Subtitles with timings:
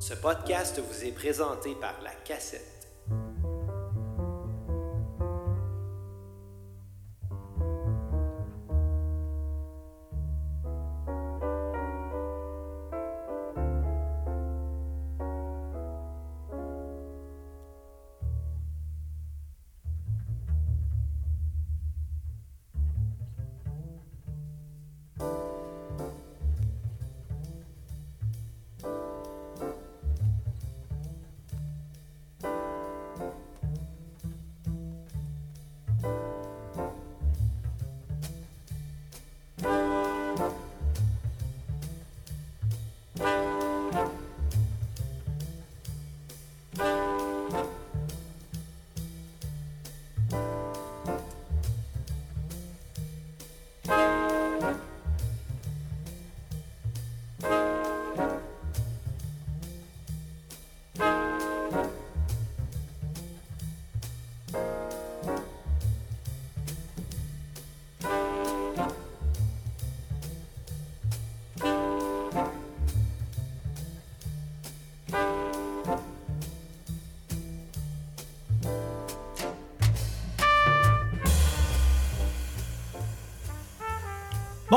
[0.00, 2.79] Ce podcast vous est présenté par La Cassette.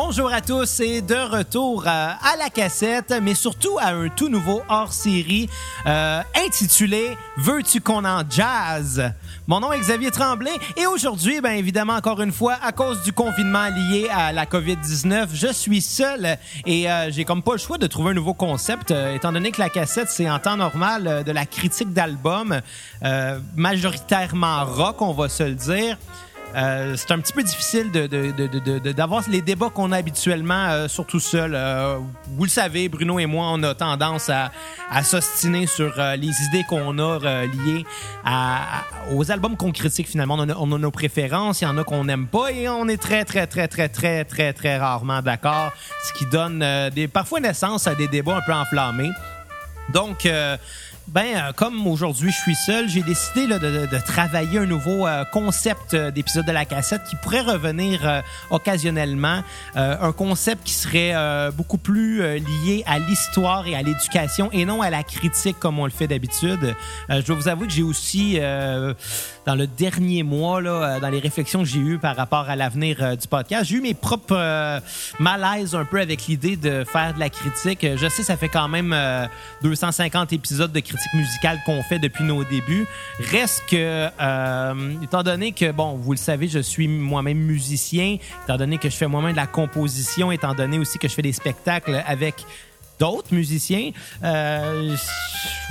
[0.05, 4.27] Bonjour à tous et de retour à, à la cassette, mais surtout à un tout
[4.27, 5.49] nouveau hors-série
[5.85, 9.13] euh, intitulé Veux-tu qu'on en jazz?
[9.47, 13.13] Mon nom est Xavier Tremblay et aujourd'hui, bien évidemment, encore une fois, à cause du
[13.13, 17.77] confinement lié à la COVID-19, je suis seul et euh, j'ai comme pas le choix
[17.77, 21.07] de trouver un nouveau concept, euh, étant donné que la cassette, c'est en temps normal
[21.07, 22.59] euh, de la critique d'albums,
[23.05, 25.97] euh, majoritairement rock, on va se le dire.
[26.55, 31.53] Euh, c'est un petit peu difficile d'avoir les débats qu'on a habituellement, euh, surtout seul.
[31.55, 34.51] Euh, vous le savez, Bruno et moi, on a tendance à,
[34.91, 37.85] à s'ostiner sur euh, les idées qu'on a liées
[38.23, 38.83] à-
[39.13, 40.35] aux albums qu'on critique finalement.
[40.37, 43.25] On a, nos préférences, il y en a qu'on n'aime pas et on est très,
[43.25, 45.71] très, très, très, très, très, très rarement d'accord,
[46.05, 46.63] ce qui donne
[47.11, 49.11] parfois naissance à des débats un peu enflammés.
[49.91, 50.27] Donc,
[51.09, 55.05] ben, euh, comme aujourd'hui je suis seul, j'ai décidé là, de, de- travailler un nouveau
[55.05, 59.43] euh, concept euh, d'épisode de la cassette qui pourrait revenir euh, occasionnellement.
[59.75, 64.65] Euh, un concept qui serait euh, beaucoup plus lié à l'histoire et à l'éducation et
[64.65, 66.73] non à la critique comme on le fait d'habitude.
[67.09, 68.39] Je dois vous avouer que j'ai aussi,
[69.45, 72.55] dans le dernier mois, là, euh, dans les réflexions que j'ai eues par rapport à
[72.55, 74.79] l'avenir euh, du podcast, j'ai eu mes propres euh,
[75.19, 77.85] malaises un peu avec l'idée de faire de la critique.
[77.95, 79.25] Je sais, ça fait quand même euh,
[79.63, 82.85] 250 épisodes de critique musicale qu'on fait depuis nos débuts.
[83.19, 88.57] Reste que, euh, étant donné que, bon, vous le savez, je suis moi-même musicien, étant
[88.57, 91.33] donné que je fais moi-même de la composition, étant donné aussi que je fais des
[91.33, 92.45] spectacles avec
[92.99, 93.91] d'autres musiciens,
[94.23, 94.95] euh,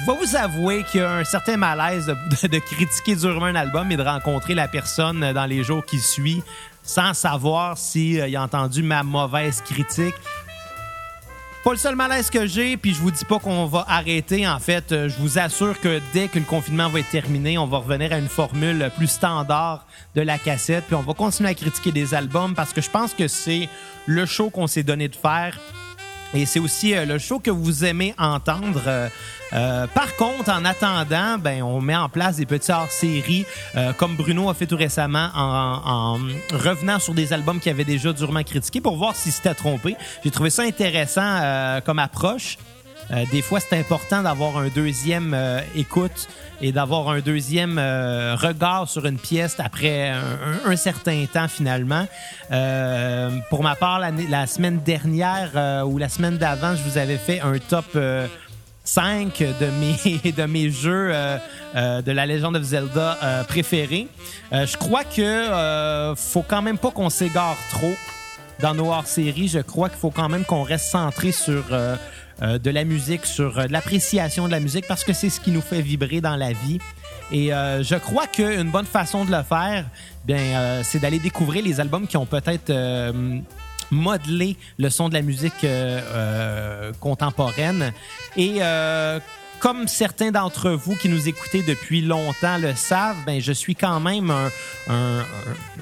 [0.01, 3.91] je vais vous avouer qu'il y a un certain malaise de, critiquer durement un album
[3.91, 6.43] et de rencontrer la personne dans les jours qui suivent
[6.83, 10.15] sans savoir s'il a entendu ma mauvaise critique.
[11.65, 14.49] Pas le seul malaise que j'ai, puis je vous dis pas qu'on va arrêter.
[14.49, 17.69] En fait, euh, je vous assure que dès que le confinement va être terminé, on
[17.69, 21.55] va revenir à une formule plus standard de la cassette, puis on va continuer à
[21.55, 23.69] critiquer des albums parce que je pense que c'est
[24.07, 25.57] le show qu'on s'est donné de faire.
[26.35, 28.83] Et c'est aussi euh, le show que vous aimez entendre.
[28.87, 29.09] Euh,
[29.53, 33.45] euh, par contre, en attendant, ben, on met en place des petits hors-séries,
[33.99, 36.19] comme Bruno a fait tout récemment en, en
[36.53, 39.95] revenant sur des albums qu'il avait déjà durement critiqués pour voir s'il s'était trompé.
[40.25, 42.57] J'ai trouvé ça intéressant comme approche.
[43.11, 46.29] Euh, des fois, c'est important d'avoir un deuxième euh, écoute
[46.61, 50.13] et d'avoir un deuxième euh, regard sur une pièce après
[50.65, 52.07] un, certain temps finalement.
[53.51, 57.59] Pour ma part, la semaine dernière ou la semaine d'avant, je vous avais fait un
[57.59, 58.27] top euh,
[58.85, 61.13] 5 de mes, de mes jeux
[61.75, 64.09] de la Legend of Zelda préférés.
[64.53, 67.95] Je crois que faut quand même pas qu'on s'égare trop
[68.61, 71.65] dans nos hors-séries, je crois qu'il faut quand même qu'on reste centré sur
[72.41, 75.51] euh, de la musique, sur euh, l'appréciation de la musique, parce que c'est ce qui
[75.51, 76.79] nous fait vibrer dans la vie.
[77.31, 79.85] Et euh, je crois qu'une bonne façon de le faire,
[80.25, 82.73] bien, c'est d'aller découvrir les albums qui ont peut-être
[83.91, 85.67] modelé le son de la musique
[87.01, 87.93] contemporaine.
[88.37, 88.61] Et
[89.63, 94.01] comme certains d'entre vous qui nous écoutez depuis longtemps le savent, ben je suis quand
[94.01, 94.49] même un,
[94.91, 95.25] un-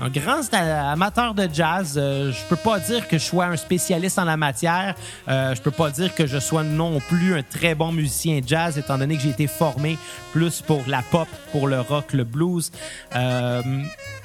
[0.02, 1.94] un- grand amateur de jazz.
[1.96, 4.94] Euh, je peux pas dire que je sois un spécialiste en la matière.
[5.28, 8.76] Euh, je peux pas dire que je sois non plus un très bon musicien jazz,
[8.76, 9.96] étant donné que j'ai été formé
[10.32, 12.70] plus pour la pop, pour le rock, le blues.
[13.16, 13.62] Euh,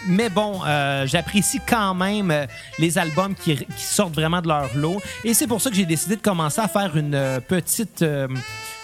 [0.05, 0.59] mais bon,
[1.05, 2.45] j'apprécie quand même
[2.77, 5.01] les albums qui, sortent vraiment de leur lot.
[5.23, 8.03] Et c'est pour ça que j'ai décidé de commencer à faire une petite...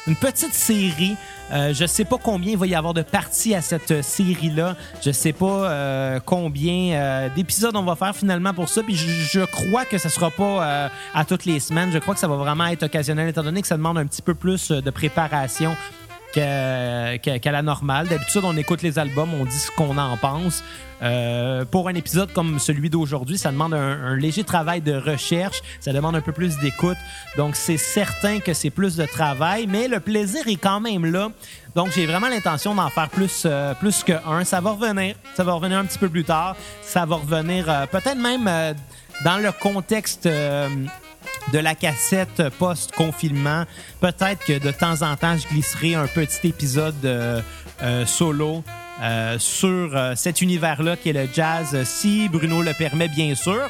[0.07, 1.15] euh, une petite série.
[1.51, 4.75] Euh, je sais pas combien il va y avoir de parties à cette série-là.
[5.03, 8.83] Je sais pas euh, combien euh, d'épisodes on va faire finalement pour ça.
[8.83, 11.92] Puis je, je crois que ça sera pas euh, à toutes les semaines.
[11.92, 14.21] Je crois que ça va vraiment être occasionnel, étant donné que ça demande un petit
[14.21, 15.75] peu plus de préparation
[16.33, 18.07] qu'à qu'à- qu'à la normale.
[18.07, 20.63] D'habitude, on écoute les albums, on dit ce qu'on en pense.
[21.04, 25.60] Euh, pour un épisode comme celui d'aujourd'hui, ça demande un, un léger travail de recherche,
[25.80, 26.98] ça demande un peu plus d'écoute.
[27.38, 31.30] Donc, c'est certain que c'est plus de travail, mais le plaisir est quand même là.
[31.75, 34.44] Donc, j'ai vraiment l'intention d'en faire plus, euh, plus que un.
[34.44, 35.16] Ça va revenir.
[35.33, 36.56] Ça va revenir un petit peu plus tard.
[36.83, 38.74] Ça va revenir euh, peut-être même euh,
[39.25, 40.68] dans le contexte euh,
[41.51, 43.65] de la cassette post-confinement.
[44.00, 47.41] Peut-être que de temps en temps, je glisserai un petit épisode euh,
[47.81, 48.63] euh, solo
[49.01, 53.68] euh, sur cet univers-là qui est le jazz, si Bruno le permet, bien sûr.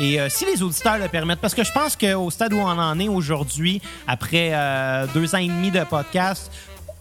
[0.00, 3.00] Et si les auditeurs le permettent, parce que je pense qu'au stade où on en
[3.00, 4.52] est aujourd'hui, après
[5.12, 6.52] deux ans et demi de podcast,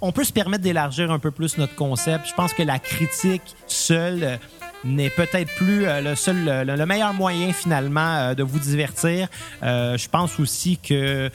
[0.02, 2.28] on peut se permettre d'élargir un peu plus notre concept.
[2.28, 4.40] Je pense que la critique seule
[4.84, 9.28] n'est peut-être plus euh, le seul, le, le meilleur moyen finalement euh, de vous divertir.
[9.64, 11.30] Euh, je pense aussi que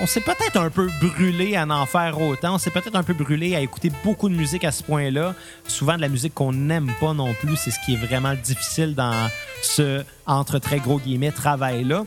[0.00, 2.54] on s'est peut-être un peu brûlé à en faire autant.
[2.54, 5.34] On s'est peut-être un peu brûlé à écouter beaucoup de musique à ce point-là.
[5.66, 7.56] Souvent de la musique qu'on n'aime pas non plus.
[7.56, 9.28] C'est ce qui est vraiment difficile dans
[9.62, 12.04] ce, entre très gros guillemets, travail-là.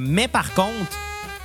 [0.00, 0.96] Mais par contre,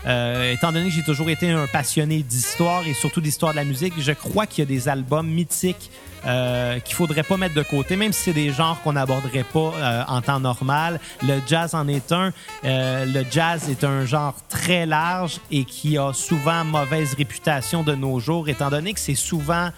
[0.07, 3.63] euh, étant donné que j'ai toujours été un passionné d'histoire et surtout d'histoire de la
[3.63, 5.91] musique, je crois qu'il y a des albums mythiques
[6.25, 9.71] euh, qu'il faudrait pas mettre de côté, même si c'est des genres qu'on n'aborderait pas
[9.75, 10.99] euh, en temps normal.
[11.21, 12.33] Le jazz en est un.
[12.65, 17.93] Euh, le jazz est un genre très large et qui a souvent mauvaise réputation de
[17.93, 19.69] nos jours, étant donné que c'est souvent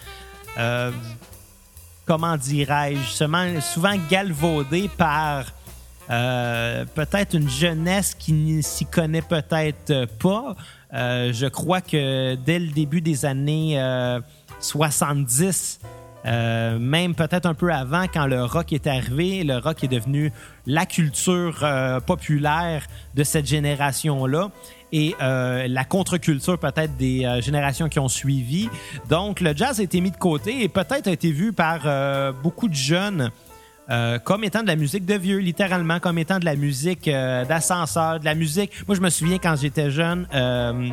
[2.06, 5.44] comment dirais-je, souvent galvaudé par
[6.10, 10.56] euh, peut-être une jeunesse qui ne s'y connaît peut-être pas.
[10.92, 14.20] Euh, je crois que dès le début des années euh,
[14.60, 15.80] 70,
[16.26, 20.32] euh, même peut-être un peu avant, quand le rock est arrivé, le rock est devenu
[20.66, 21.66] la culture
[22.06, 24.50] populaire de cette génération-là
[24.92, 28.68] et la contre-culture peut-être des générations qui ont suivi.
[29.08, 31.80] Donc, le jazz a été mis de côté et peut-être a été vu par
[32.42, 33.30] beaucoup de jeunes
[33.90, 37.44] euh, comme étant de la musique de vieux, littéralement, comme étant de la musique euh,
[37.44, 38.70] d'ascenseur, de la musique.
[38.86, 40.88] Moi, je me souviens quand j'étais jeune, euh,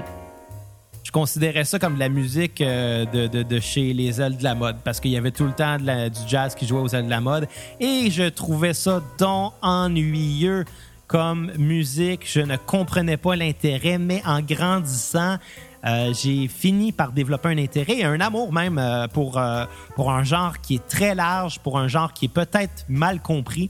[1.04, 4.56] je considérais ça comme de la musique de, de, de chez les ailes de la
[4.56, 7.10] mode parce qu'il y avait tout le temps du jazz qui jouait aux ailes de
[7.10, 7.48] la mode
[7.80, 10.66] et je trouvais ça donc ennuyeux
[11.08, 12.30] comme musique.
[12.30, 15.38] Je ne comprenais pas l'intérêt, mais en grandissant,
[15.88, 20.12] euh, j'ai fini par développer un intérêt et un amour même euh, pour, euh, pour
[20.12, 23.70] un genre qui est très large, pour un genre qui est peut-être mal compris.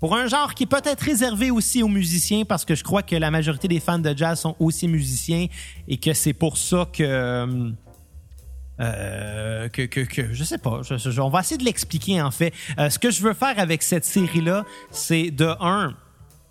[0.00, 3.16] Pour un genre qui est peut-être réservé aussi aux musiciens, parce que je crois que
[3.16, 5.46] la majorité des fans de jazz sont aussi musiciens
[5.88, 7.02] et que c'est pour ça que.
[8.80, 10.82] euh, que, que, je sais pas,
[11.18, 12.52] on va essayer de l'expliquer en fait.
[12.76, 15.96] Ce que je veux faire avec cette série-là, c'est de un,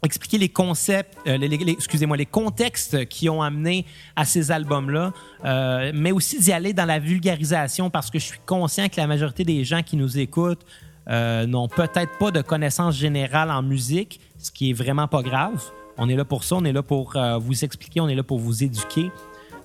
[0.04, 3.86] expliquer les concepts, euh, les, excusez-moi, les contextes qui ont amené
[4.16, 5.12] à ces albums-là,
[5.46, 9.08] euh, mais aussi d'y aller dans la vulgarisation parce que je suis conscient que la
[9.08, 10.66] majorité des gens qui nous écoutent
[11.10, 15.64] euh, n'ont peut-être pas de connaissances générales en musique, ce qui est vraiment pas grave.
[15.98, 18.38] On est là pour ça, on est là pour vous expliquer, on est là pour
[18.38, 19.10] vous éduquer.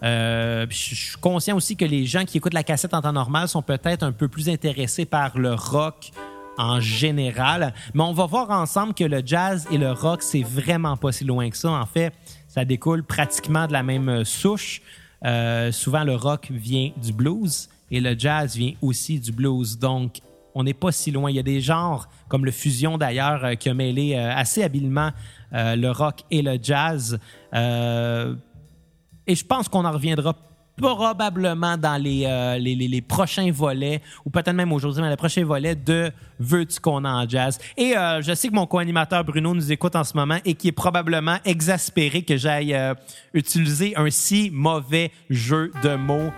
[0.02, 3.60] Je suis conscient aussi que les gens qui écoutent la cassette en temps normal sont
[3.60, 6.10] peut-être un peu plus intéressés par le rock
[6.58, 7.74] en général.
[7.94, 11.24] Mais on va voir ensemble que le jazz et le rock, c'est vraiment pas si
[11.24, 11.70] loin que ça.
[11.70, 12.12] En fait,
[12.48, 14.82] ça découle pratiquement de la même souche.
[15.24, 19.78] Euh, souvent, le rock vient du blues et le jazz vient aussi du blues.
[19.78, 20.18] Donc,
[20.54, 21.30] on n'est pas si loin.
[21.30, 24.62] Il y a des genres, comme le fusion d'ailleurs, euh, qui a mêlé euh, assez
[24.62, 25.10] habilement
[25.54, 27.18] le rock et le jazz.
[27.52, 30.34] Et je pense qu'on en reviendra
[30.82, 35.16] probablement dans les, euh, les, les- les prochains volets, ou peut-être même aujourd'hui, dans les
[35.16, 37.58] prochains volets de Veux-tu qu'on en jazz?
[37.76, 40.68] Et euh, je sais que mon co-animateur Bruno nous écoute en ce moment et qui
[40.68, 42.94] est probablement exaspéré que j'aille euh,
[43.32, 46.30] utiliser un si mauvais jeu de mots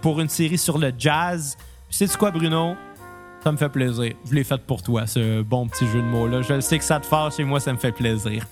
[0.00, 1.56] pour une série sur le jazz.
[1.88, 2.74] Sais-tu quoi, Bruno?
[3.44, 4.12] Ça me fait plaisir.
[4.28, 6.42] Je l'ai fait pour toi, ce bon petit jeu de mots-là.
[6.42, 8.44] Je sais que ça te fâche et moi, ça me fait plaisir.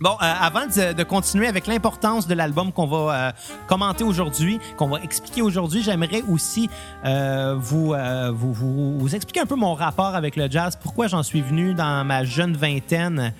[0.00, 3.32] Bon, euh, avant de, continuer avec l'importance de l'album qu'on va euh,
[3.66, 6.70] commenter aujourd'hui, qu'on va expliquer aujourd'hui, j'aimerais aussi
[7.04, 7.94] euh, vous,
[8.32, 12.04] vous, vous, expliquer un peu mon rapport avec le jazz, pourquoi j'en suis venu dans
[12.04, 13.32] ma jeune vingtaine,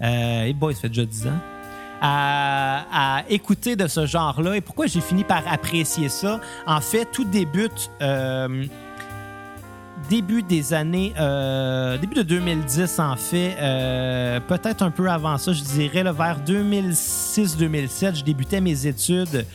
[0.00, 1.40] et boy, ça fait déjà 10 ans,
[2.00, 6.40] à écouter de ce genre-là et pourquoi j'ai fini par apprécier ça.
[6.66, 7.90] En fait, tout débute...
[10.04, 15.38] euh, début des années, euh, début de 2010 en fait, euh, peut-être un peu avant
[15.38, 19.46] ça, je dirais, vers 2006-2007, je débutais mes études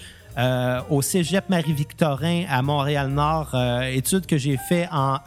[0.89, 3.53] au Cégep Marie-Victorin à Montréal-Nord,
[3.91, 5.17] études que j'ai fait en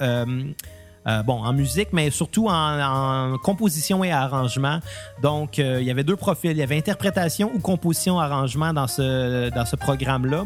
[1.07, 4.79] euh, musique, mais surtout en, composition et arrangement.
[5.21, 6.52] Donc, euh, il y avait deux profils.
[6.52, 10.45] Il y avait interprétation ou composition arrangement dans ce, dans ce programme-là.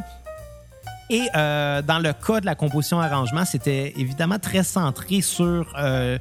[1.08, 6.18] Et euh, dans le cas de la composition arrangement, c'était évidemment très centré sur la,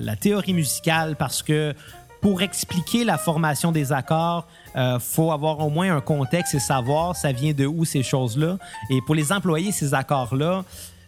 [0.00, 1.74] la, théorie musicale parce que
[2.20, 7.16] pour expliquer la formation des accords, il faut avoir au moins un contexte et savoir
[7.16, 8.58] ça vient de où ces choses-là.
[8.90, 10.64] Et pour les employer, ces accords-là,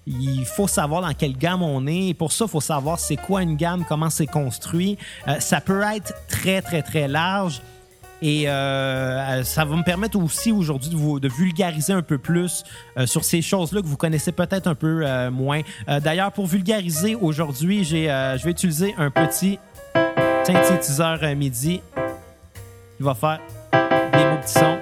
[0.07, 2.09] il faut savoir dans quelle gamme on est.
[2.09, 4.99] Et pour ça, il faut savoir c'est quoi une gamme, comment c'est construit.
[5.29, 7.62] Euh, ça peut être très, très, très large.
[8.23, 12.64] Et euh, ça va me permettre aussi aujourd'hui de, de vulgariser un peu plus
[12.97, 15.61] euh, sur ces choses-là que vous connaissez peut-être un peu moins.
[15.87, 19.59] D'ailleurs, pour vulgariser aujourd'hui, je vais utiliser un petit
[20.45, 21.81] synthétiseur MIDI
[22.97, 23.41] qui va faire
[23.73, 24.79] des beaux petits sons.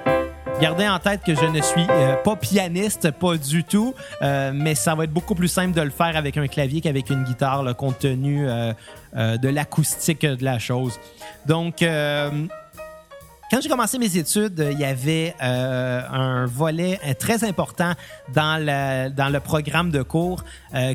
[0.61, 4.75] Gardez en tête que je ne suis euh, pas pianiste, pas du tout, euh, mais
[4.75, 7.75] ça va être beaucoup plus simple de le faire avec un clavier qu'avec une guitare,
[7.75, 8.71] compte tenu euh,
[9.15, 10.99] de l'acoustique de la chose.
[11.47, 11.83] Donc,
[13.51, 17.93] quand j'ai commencé mes études, il y avait un volet très important
[18.33, 20.43] dans le, dans le programme de cours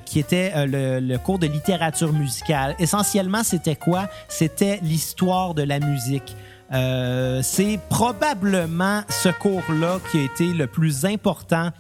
[0.07, 2.75] qui était le, le, cours de littérature musicale.
[2.79, 4.09] Essentiellement, c'était quoi?
[4.29, 6.35] C'était l'histoire de la musique.
[6.73, 11.71] Euh, c'est probablement ce cours-là qui a été le plus important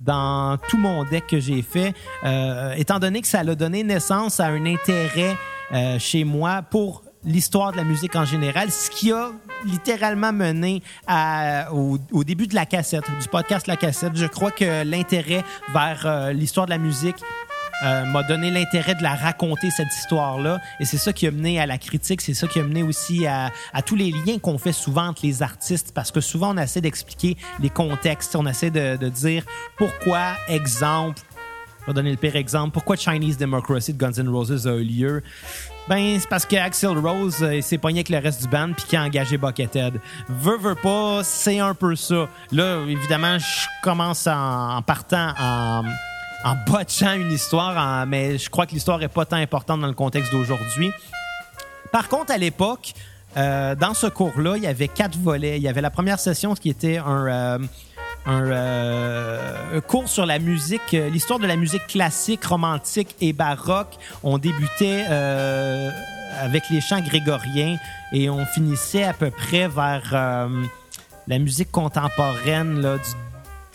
[0.00, 4.40] dans tout mon deck que j'ai fait, euh, étant donné que ça a donné naissance
[4.40, 5.36] à un intérêt
[5.72, 9.30] euh, chez moi pour l'histoire de la musique en général, ce qui a
[9.64, 10.82] littéralement mené
[11.72, 14.16] au, début de la cassette, du podcast La Cassette.
[14.16, 17.16] Je crois que l'intérêt vers l'histoire de la musique
[17.84, 20.60] euh, m'a donné l'intérêt de la raconter, cette histoire-là.
[20.78, 23.26] Et c'est ça qui a mené à la critique, c'est ça qui a mené aussi
[23.26, 26.58] à, à tous les liens qu'on fait souvent entre les artistes, parce que souvent on
[26.58, 29.44] essaie d'expliquer les contextes, on essaie de, de dire
[29.76, 31.20] pourquoi, exemple,
[31.80, 34.84] je vais donner le pire exemple, pourquoi Chinese Democracy de Guns N' Roses a eu
[34.84, 35.22] lieu.
[35.88, 38.84] Ben, c'est parce que Axel Rose euh, s'est pogné avec le reste du band puis
[38.86, 40.00] qui a engagé Buckethead.
[40.28, 42.28] Veux, veux pas, c'est un peu ça.
[42.52, 45.34] Là, évidemment, je commence en, partant
[46.44, 49.92] en botchant une histoire, mais je crois que l'histoire n'est pas tant importante dans le
[49.92, 50.90] contexte d'aujourd'hui.
[51.92, 52.94] Par contre, à l'époque,
[53.36, 55.56] euh, dans ce cours-là, il y avait quatre volets.
[55.56, 57.58] Il y avait la première session qui était un, euh,
[58.26, 63.98] euh, un cours sur la musique, l'histoire de la musique classique, romantique et baroque.
[64.22, 65.04] On débutait
[66.40, 67.78] avec les chants grégoriens
[68.12, 70.48] et on finissait à peu près vers
[71.28, 73.10] la musique contemporaine là, du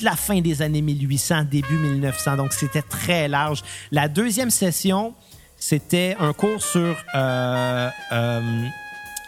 [0.03, 2.37] la fin des années 1800, début 1900.
[2.37, 3.63] Donc, c'était très large.
[3.91, 5.13] La deuxième session,
[5.57, 8.65] c'était un cours sur euh, euh,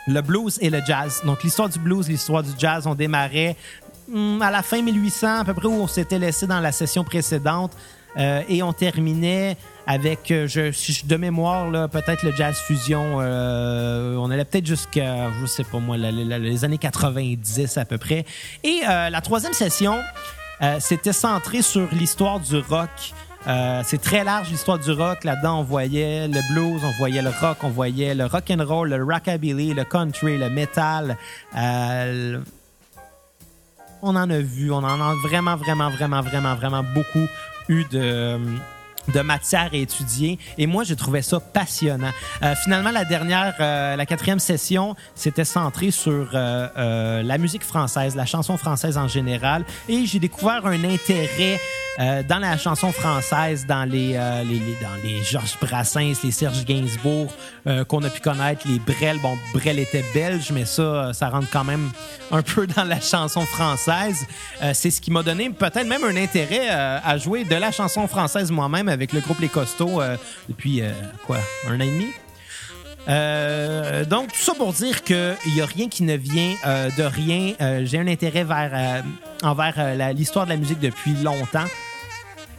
[0.08, 1.22] le blues et le jazz.
[1.26, 3.56] Donc, l'histoire du blues, l'histoire du jazz, on démarrait
[4.42, 7.72] à la fin 1800, à peu près où on s'était laissé dans la session précédente.
[8.18, 13.18] Euh, et on terminait avec, je, de mémoire, peut-être le jazz fusion.
[13.18, 18.26] on allait peut-être jusqu'à, je sais pas moi, les années 90 à peu près.
[18.64, 20.00] Et la troisième session,
[20.62, 22.90] euh, c'était centré sur l'histoire du rock.
[23.48, 25.24] Euh, c'est très large l'histoire du rock.
[25.24, 28.90] Là-dedans, on voyait le blues, on voyait le rock, on voyait le rock and roll,
[28.90, 31.18] le rockabilly, le country, le metal.
[31.58, 32.40] Euh,
[34.02, 37.28] on en a vu, on en a vraiment, vraiment, vraiment, vraiment, vraiment beaucoup
[37.68, 38.40] eu de
[39.14, 40.40] de matière à étudier.
[40.58, 42.12] Et moi, j'ai trouvé ça passionnant.
[42.44, 48.16] Euh, finalement, la dernière, euh, la quatrième session, c'était centré sur euh, la musique française,
[48.16, 49.66] la chanson française en général.
[49.88, 51.60] Et j'ai découvert un intérêt
[52.00, 57.32] dans la chanson française, dans les, les, dans les Georges Brassens, les Serge Gainsbourg,
[57.88, 59.20] qu'on a pu connaître, les Brel.
[59.20, 61.92] Bon, Brel était belge, mais ça, ça rentre quand même
[62.32, 64.26] un peu dans la chanson française.
[64.74, 68.50] C'est ce qui m'a donné peut-être même un intérêt à jouer de la chanson française
[68.50, 70.16] moi-même avec le groupe Les Costauds euh,
[70.48, 70.92] depuis, euh,
[71.26, 71.38] quoi,
[71.68, 72.08] un an et demi?
[73.08, 77.54] Euh, donc, tout ça pour dire qu'il n'y a rien qui ne vient de rien.
[77.86, 79.04] J'ai un intérêt vers,
[79.42, 81.66] envers l'histoire de la musique depuis longtemps.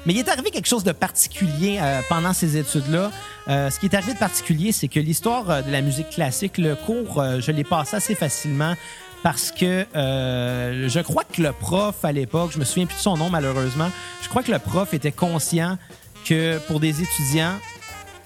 [0.06, 1.78] Mais il est arrivé quelque chose de particulier
[2.08, 3.10] pendant ces études-là.
[3.46, 7.22] ce qui est arrivé de particulier, c'est que l'histoire de la musique classique, le cours,
[7.38, 8.74] je l'ai passé assez facilement
[9.22, 13.16] parce que je crois que le prof à l'époque, je me souviens plus de son
[13.18, 13.90] nom malheureusement,
[14.22, 15.76] je crois que le prof était conscient
[16.24, 17.54] que pour des étudiants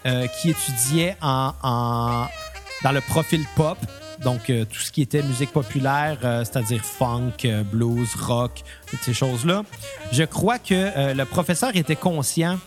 [0.07, 2.27] euh, qui étudiaient en,
[2.83, 3.79] dans le profil pop,
[4.25, 9.15] donc euh, tout ce qui était musique populaire, euh, c'est-à-dire funk, blues, rock, toutes ces
[9.15, 9.63] choses-là,
[10.13, 12.59] je crois que le professeur était conscient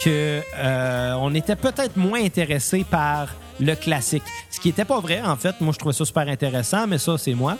[0.00, 3.28] que euh, on était peut-être moins intéressé par
[3.60, 4.22] le classique.
[4.50, 5.60] Ce qui n'était pas vrai, en fait.
[5.60, 7.58] Moi, je trouvais ça super intéressant, mais ça, c'est moi.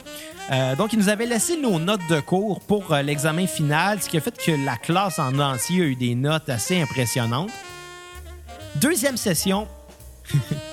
[0.51, 4.09] Euh, donc, ils nous avaient laissé nos notes de cours pour euh, l'examen final, ce
[4.09, 7.51] qui a fait que la classe en entier a eu des notes assez impressionnantes.
[8.77, 9.69] Deuxième session,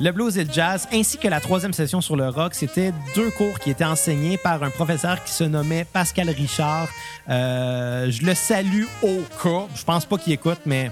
[0.00, 3.30] le blues et le jazz, ainsi que la troisième session sur le rock, c'était deux
[3.30, 6.88] cours qui étaient enseignés par un professeur qui se nommait Pascal Richard.
[7.28, 9.66] Euh, je le salue au cas.
[9.74, 10.90] Je pense pas qu'il écoute, mais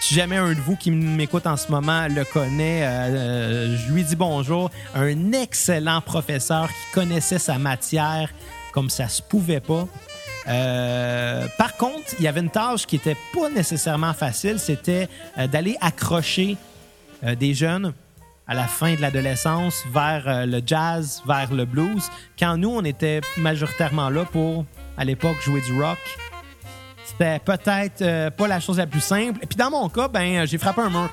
[0.00, 4.02] si jamais un de vous qui m'écoute en ce moment le connaît, euh, je lui
[4.02, 4.70] dis bonjour.
[4.94, 8.28] Un excellent professeur qui connaissait sa matière
[8.72, 9.86] comme ça se pouvait pas.
[10.48, 15.08] Euh, par contre, il y avait une tâche qui était pas nécessairement facile, c'était
[15.38, 16.56] euh, d'aller accrocher
[17.22, 17.92] euh, des jeunes
[18.52, 22.84] à la fin de l'adolescence vers euh, le jazz, vers le blues, quand nous, on
[22.84, 24.66] était majoritairement là pour,
[24.98, 25.96] à l'époque, jouer du rock.
[27.02, 29.38] C'était peut-être euh, pas la chose la plus simple.
[29.42, 31.08] Et puis dans mon cas, ben, j'ai frappé un mur.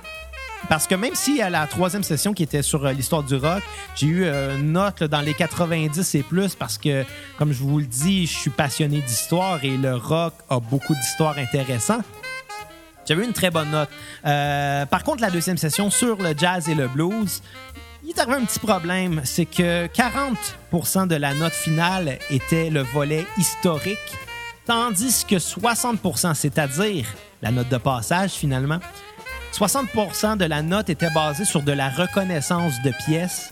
[0.67, 3.63] Parce que même si à la troisième session qui était sur euh, l'histoire du rock,
[3.95, 7.05] j'ai eu euh, une note dans les 90 et plus parce que,
[7.37, 11.37] comme je vous le dis, je suis passionné d'histoire et le rock a beaucoup d'histoires
[11.37, 12.03] intéressantes.
[13.09, 13.89] J'avais une très bonne note.
[14.27, 17.41] Euh, par contre, la deuxième session sur le jazz et le blues,
[18.03, 19.21] il est arrivé un petit problème.
[19.23, 23.97] C'est que 40% de la note finale était le volet historique,
[24.67, 27.07] tandis que 60% c'est-à-dire
[27.41, 28.77] la note de passage finalement,
[29.53, 33.51] 60% de la note était basée sur de la reconnaissance de pièces.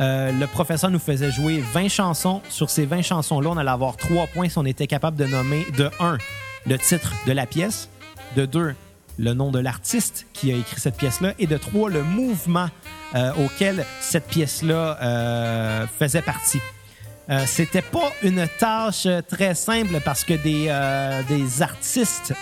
[0.00, 2.42] Euh, le professeur nous faisait jouer 20 chansons.
[2.50, 5.66] Sur ces 20 chansons-là, on allait avoir 3 points si on était capable de nommer
[5.78, 6.18] de 1
[6.66, 7.88] le titre de la pièce,
[8.36, 8.74] de 2
[9.18, 12.68] le nom de l'artiste qui a écrit cette pièce-là et de 3 le mouvement
[13.14, 16.60] euh, auquel cette pièce-là euh, faisait partie.
[17.28, 22.32] Euh, C'était pas une tâche très simple parce que des, euh, des artistes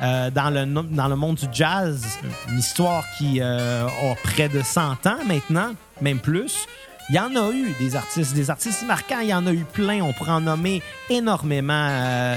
[0.00, 2.04] euh, dans, le, dans le monde du jazz,
[2.48, 6.66] une histoire qui euh, a près de 100 ans maintenant, même plus.
[7.10, 9.64] Il y en a eu des artistes, des artistes marquants, il y en a eu
[9.64, 10.02] plein.
[10.02, 11.88] On pourrait en nommer énormément.
[11.90, 12.36] Euh,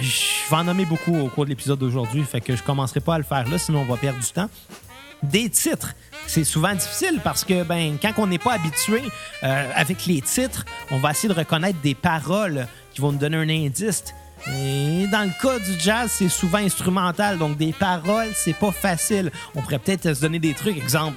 [0.00, 3.14] je vais en nommer beaucoup au cours de l'épisode d'aujourd'hui, fait que je commencerai pas
[3.14, 4.48] à le faire là, sinon on va perdre du temps
[5.22, 5.94] des titres.
[6.26, 9.02] C'est souvent difficile parce que ben, quand on n'est pas habitué
[9.42, 13.36] euh, avec les titres, on va essayer de reconnaître des paroles qui vont nous donner
[13.36, 14.04] un indice.
[14.48, 19.32] Et dans le cas du jazz, c'est souvent instrumental, donc des paroles, c'est pas facile.
[19.54, 20.76] On pourrait peut-être se donner des trucs.
[20.76, 21.16] Exemple,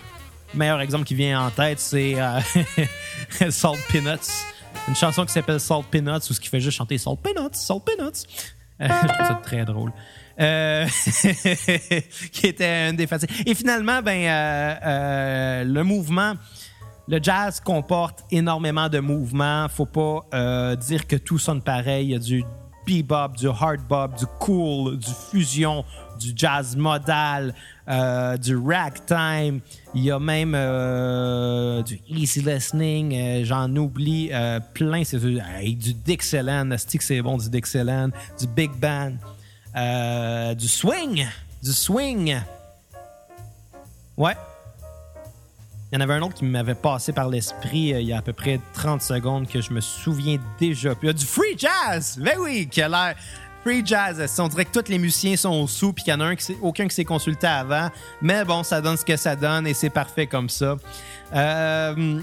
[0.54, 2.40] le meilleur exemple qui vient en tête, c'est euh,
[3.50, 4.18] Salt Peanuts.
[4.88, 7.82] Une chanson qui s'appelle Salt Peanuts ou ce qui fait juste chanter Salt Peanuts, Salt
[7.86, 8.26] Peanuts.
[8.82, 9.92] Euh, je trouve ça très drôle.
[10.40, 10.88] Euh,
[12.32, 13.30] qui était une des faciles.
[13.46, 16.34] Et finalement, ben, euh, euh, le mouvement,
[17.10, 19.68] le jazz comporte énormément de mouvements.
[19.68, 22.08] Faut pas dire que tout sonne pareil.
[22.08, 22.44] Il y a du
[22.90, 25.86] bebop, du hard bop, du cool, du fusion,
[26.20, 27.54] du jazz modal,
[27.88, 29.62] euh, du ragtime.
[29.94, 33.14] Il y a même euh, du easy listening.
[33.16, 35.04] euh, J'en oublie euh, plein.
[35.04, 36.76] C'est du, Dixieland.
[36.78, 38.10] Stick, c'est bon, du Dixieland?
[38.40, 39.14] Du big band.
[40.56, 41.28] Du swing.
[41.64, 42.38] Du swing.
[44.18, 44.36] Ouais.
[45.92, 48.20] Il y en avait un autre qui m'avait passé par l'esprit euh, il y a
[48.20, 50.94] à peu près 30 secondes que je me souviens déjà.
[50.94, 52.20] Puis il y a du free jazz!
[52.22, 53.16] Ben oui, qui a l'air.
[53.64, 56.26] Free jazz, on dirait que tous les musiciens sont sous, puis qu'il y en a
[56.26, 57.90] un qui aucun qui s'est consulté avant.
[58.22, 60.78] Mais bon, ça donne ce que ça donne et c'est parfait comme ça.
[61.34, 62.22] Euh,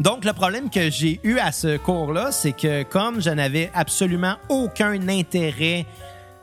[0.00, 4.34] donc, le problème que j'ai eu à ce cours-là, c'est que comme je n'avais absolument
[4.48, 5.86] aucun intérêt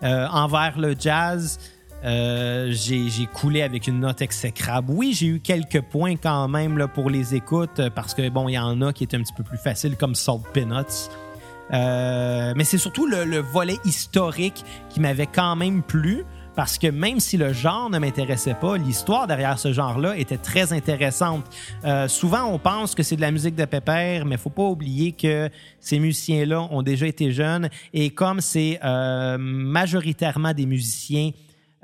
[0.02, 1.60] euh, envers le jazz,
[2.04, 4.92] euh, j'ai coulé avec une note exécrable.
[4.92, 8.50] Oui, j'ai eu quelques points quand même là, pour les écoutes, euh, parce que bon,
[8.50, 11.10] il y en a qui étaient un petit peu plus faciles, comme Salt Peanuts.
[11.72, 16.26] Euh, mais c'est surtout le, le volet historique qui m'avait quand même plu.
[16.56, 20.72] Parce que même si le genre ne m'intéressait pas, l'histoire derrière ce genre-là était très
[20.72, 21.46] intéressante.
[21.84, 25.14] Euh, souvent, on pense que c'est de la musique de pépère, mais faut pas oublier
[25.14, 27.70] que ces musiciens-là ont déjà été jeunes.
[27.94, 31.32] Et comme c'est euh, majoritairement des musiciens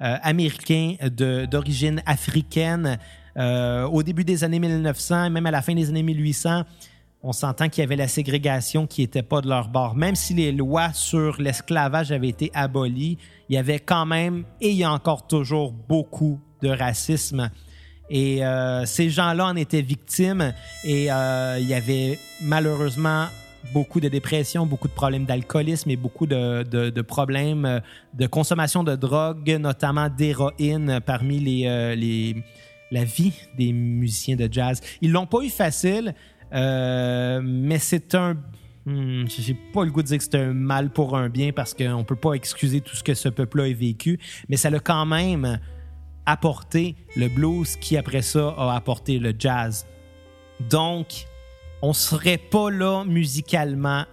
[0.01, 2.97] euh, américains de- d'origine africaine,
[3.38, 6.63] euh, au début des années 1900 et même à la fin des années 1800,
[7.21, 9.95] on s'entend qu'il y avait la ségrégation qui n'était pas de leur bord.
[9.95, 13.17] Même si les lois sur l'esclavage avaient été abolies,
[13.49, 17.49] il y avait quand même, et il y a encore toujours, beaucoup de racisme.
[18.09, 23.25] Et euh, ces gens-là en étaient victimes et euh, il y avait malheureusement
[23.74, 27.80] beaucoup de dépression, beaucoup de problèmes d'alcoolisme et beaucoup de, problèmes euh,
[28.13, 32.43] de consommation de drogue, notamment d'héroïne parmi euh, les,
[32.91, 34.82] la vie des musiciens de jazz.
[35.02, 36.13] Ils l'ont pas eu facile,
[36.54, 38.36] euh, mais c'est un
[38.86, 41.74] hmm, j'ai pas le goût de dire que c'est un mal pour un bien parce
[41.74, 44.19] qu'on peut pas excuser tout ce que ce peuple-là a vécu,
[44.50, 45.60] mais ça l'a quand même
[46.26, 49.86] apporté le blues qui après ça a apporté le jazz.
[50.69, 51.26] Donc,
[51.82, 54.06] on serait pas là musicalement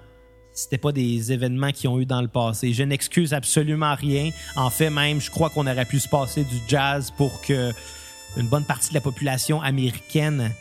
[0.52, 2.72] si c'était pas des événements qui ont eu dans le passé.
[2.72, 4.30] Je n'excuse absolument rien.
[4.56, 7.72] En fait, même, je crois qu'on aurait pu se passer du jazz pour que
[8.38, 10.52] une bonne partie de la population américaine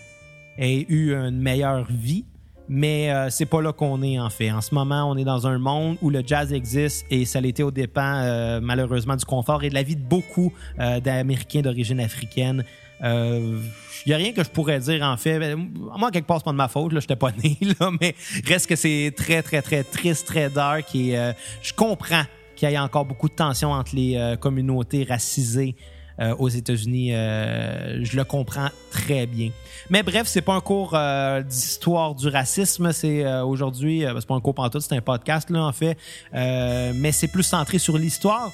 [0.58, 2.26] ait eu une meilleure vie.
[2.68, 4.52] Mais euh, c'est pas là qu'on est en fait.
[4.52, 7.62] En ce moment, on est dans un monde où le jazz existe et ça l'était
[7.62, 12.00] au dépens euh, malheureusement du confort et de la vie de beaucoup euh, d'Américains d'origine
[12.00, 12.66] africaine.
[13.02, 15.40] Il n'y a rien que je pourrais dire en fait.
[15.40, 16.94] Ben, moi, quelque part, c'est pas de ma faute.
[16.94, 20.94] Là, j'étais pas né là, mais reste que c'est très, très, très triste, très dark
[20.96, 21.18] et
[21.62, 22.24] je comprends
[22.56, 25.76] qu'il y ait encore beaucoup de tensions entre les communautés racisées
[26.18, 27.14] euh, aux États-Unis.
[27.14, 29.50] Euh, je le comprends très bien.
[29.90, 32.94] Mais bref, c'est pas un cours euh, d'histoire du racisme.
[32.94, 35.98] C'est aujourd'hui, c'est pas un cours pantoute, c'est un podcast en fait,
[36.32, 38.54] mais c'est plus centré sur l'histoire.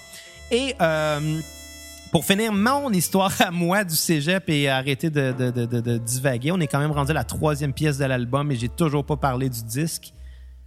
[0.49, 0.73] Et
[2.11, 6.51] pour finir mon histoire à moi du cégep et arrêter de, de, de, de, divaguer,
[6.51, 9.15] on est quand même rendu à la troisième pièce de l'album et j'ai toujours pas
[9.15, 10.13] parlé du disque.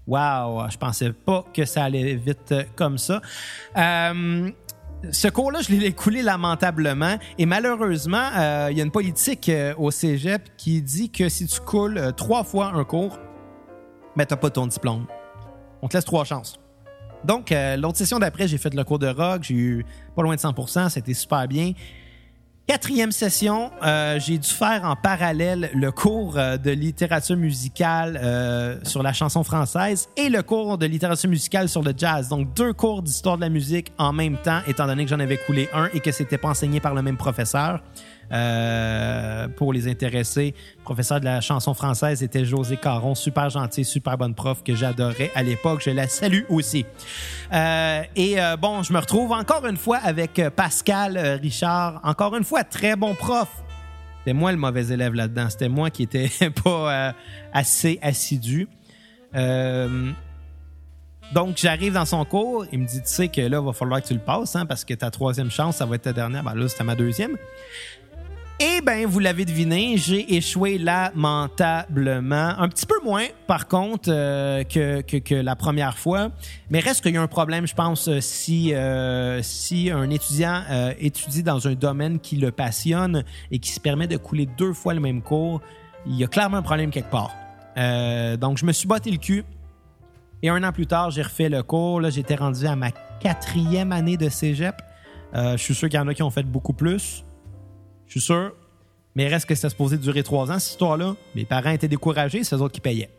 [0.07, 3.21] Wow, je pensais pas que ça allait vite comme ça.
[3.77, 4.51] Euh,
[5.11, 7.19] ce cours-là, je l'ai écoulé lamentablement.
[7.39, 11.47] Et malheureusement, euh, il y a une politique euh, au cégep qui dit que si
[11.47, 13.19] tu coules trois fois un cours,
[14.17, 15.07] ben, t'as pas ton diplôme.
[15.83, 16.59] On te laisse trois chances.
[17.25, 19.45] Donc, l'autre session d'après, j'ai fait le cours de rock.
[19.45, 21.73] J'ai eu pas loin de 100% C'était super bien.
[22.67, 28.79] Quatrième session, euh, j'ai dû faire en parallèle le cours euh, de littérature musicale euh,
[28.85, 32.31] sur la chanson française et le cours de littérature musicale sur le jazz.
[32.31, 35.37] Donc deux cours d'histoire de la musique en même temps, étant donné que j'en avais
[35.37, 37.83] coulé un et que c'était pas enseigné par le même professeur.
[38.33, 40.55] Euh, pour les intéresser.
[40.83, 45.31] professeur de la chanson française était José Caron, super gentil, super bonne prof que j'adorais
[45.35, 45.83] à l'époque.
[45.85, 46.87] Je la salue aussi.
[47.53, 52.45] Euh, et euh, bon, je me retrouve encore une fois avec Pascal Richard, encore une
[52.45, 53.49] fois très bon prof.
[54.19, 55.51] C'était moi le mauvais élève là-dedans.
[55.51, 56.31] C'était moi qui était
[56.65, 57.15] pas
[57.53, 58.69] assez assidu.
[61.33, 64.03] Donc, j'arrive dans son cours, il me dit, tu sais que là, il va falloir
[64.03, 66.45] que tu le passes, hein, parce que ta troisième chance, ça va être ta dernière.
[66.45, 67.37] Ben là, c'était ma deuxième.
[68.61, 72.55] Eh bien, vous l'avez deviné, j'ai échoué lamentablement.
[72.57, 76.31] Un petit peu moins, par contre, euh, que, la première fois.
[76.71, 80.63] Mais reste qu'il y a un problème, je pense, euh, si, euh, si un étudiant
[81.01, 84.95] étudie dans un domaine qui le passionne et qui se permet de couler deux fois
[84.95, 85.61] le même cours,
[86.07, 87.33] il y a clairement un problème quelque part.
[88.39, 89.45] donc, je me suis battu le cul.
[90.45, 92.01] Et un an plus tard, j'ai refait le cours.
[92.01, 94.77] Là, j'étais rendu à ma quatrième année de cégep.
[95.35, 97.25] je suis sûr qu'il y en a qui ont fait beaucoup plus.
[98.07, 98.53] Je suis sûr.
[99.15, 101.15] Mais reste que c'était supposé durer trois ans, cette histoire-là.
[101.35, 103.11] Mes parents étaient découragés, c'est eux autres qui payaient.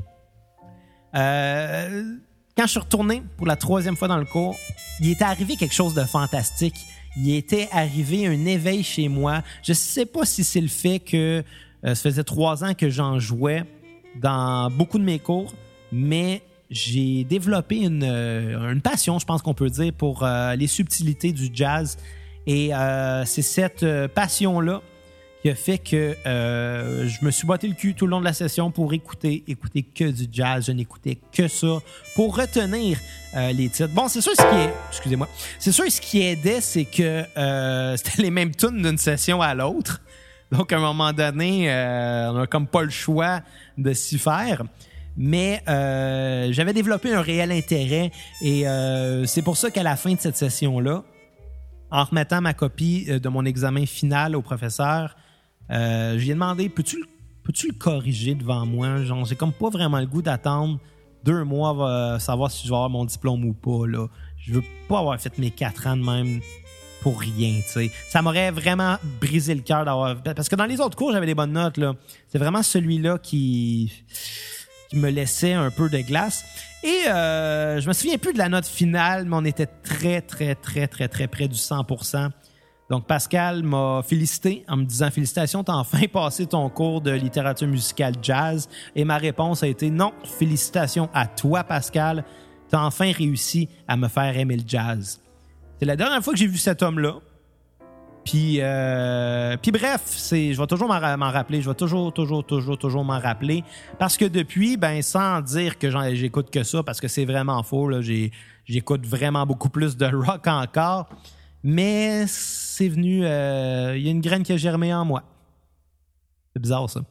[1.15, 2.15] Euh,
[2.57, 4.57] quand je suis retourné pour la troisième fois dans le cours,
[4.99, 6.75] il était arrivé quelque chose de fantastique.
[7.15, 9.41] Il était arrivé un éveil chez moi.
[9.63, 11.43] Je ne sais pas si c'est le fait que
[11.85, 13.63] euh, ça faisait trois ans que j'en jouais
[14.19, 15.53] dans beaucoup de mes cours,
[15.93, 21.31] mais j'ai développé une, euh, une, passion, je pense qu'on peut dire, pour les subtilités
[21.31, 21.97] du jazz
[22.47, 24.81] et euh, c'est cette euh, passion-là
[25.41, 28.25] qui a fait que euh, je me suis botté le cul tout le long de
[28.25, 30.65] la session pour écouter, écouter que du jazz.
[30.65, 31.79] Je n'écoutais que ça
[32.15, 32.99] pour retenir
[33.53, 33.93] les titres.
[33.93, 35.29] Bon, c'est sûr ce qui est, excusez-moi,
[35.59, 37.23] c'est sûr ce qui aidait, c'est que
[37.97, 40.01] c'était les mêmes tunes d'une session à l'autre.
[40.51, 43.41] Donc à un moment donné, on a comme pas le choix
[43.77, 44.63] de s'y faire
[45.17, 45.61] mais
[46.51, 48.65] j'avais développé un réel intérêt et
[49.27, 51.03] c'est pour ça qu'à la fin de cette session-là,
[51.95, 55.15] en remettant ma copie euh, de mon examen final au professeur,
[55.71, 58.97] euh, je lui ai demandé peux-tu le corriger devant moi?
[59.25, 60.79] J'ai comme pas vraiment le goût d'attendre
[61.23, 63.87] deux mois pour savoir si je vais avoir mon diplôme ou pas.
[63.87, 64.07] Là.
[64.37, 66.41] Je veux pas avoir fait mes quatre ans de même
[67.01, 67.61] pour rien.
[68.09, 70.21] Ça m'aurait vraiment brisé le cœur d'avoir.
[70.21, 71.77] Parce que dans les autres cours, j'avais des bonnes notes.
[71.77, 71.93] Là.
[72.27, 73.91] C'est vraiment celui-là qui
[74.89, 76.45] qui me laissait un peu de glace.
[76.83, 80.55] Et euh, je me souviens plus de la note finale, mais on était très, très,
[80.55, 82.29] très, très, très près du 100%.
[82.89, 87.67] Donc Pascal m'a félicité en me disant félicitations, t'as enfin passé ton cours de littérature
[87.67, 88.69] musicale jazz.
[88.95, 92.23] Et ma réponse a été non, félicitations à toi Pascal,
[92.69, 95.19] t'as enfin réussi à me faire aimer le jazz.
[95.79, 97.15] C'est la dernière fois que j'ai vu cet homme-là.
[98.25, 103.05] Puis, euh, bref, c'est, je vais toujours m'en rappeler, je vais toujours, toujours, toujours, toujours
[103.05, 103.63] m'en rappeler.
[103.99, 107.87] Parce que depuis, ben, sans dire que j'écoute que ça, parce que c'est vraiment faux,
[107.87, 108.01] là,
[108.65, 111.07] j'écoute vraiment beaucoup plus de rock encore.
[111.63, 115.23] Mais c'est venu, euh, il y a une graine qui a germé en moi.
[116.53, 117.01] C'est bizarre, ça.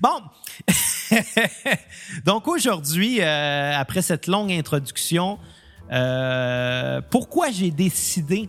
[0.00, 0.20] Bon!
[2.24, 5.38] Donc aujourd'hui, euh, après cette longue introduction,
[5.90, 8.48] euh, pourquoi j'ai décidé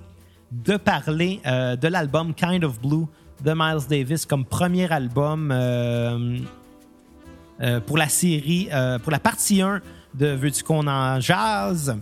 [0.52, 3.06] de parler euh, de l'album Kind of Blue
[3.44, 6.38] de Miles Davis comme premier album euh,
[7.62, 8.70] euh, pour la série,
[9.04, 9.82] pour la partie 1
[10.14, 11.96] de Veux-tu qu'on en jazz?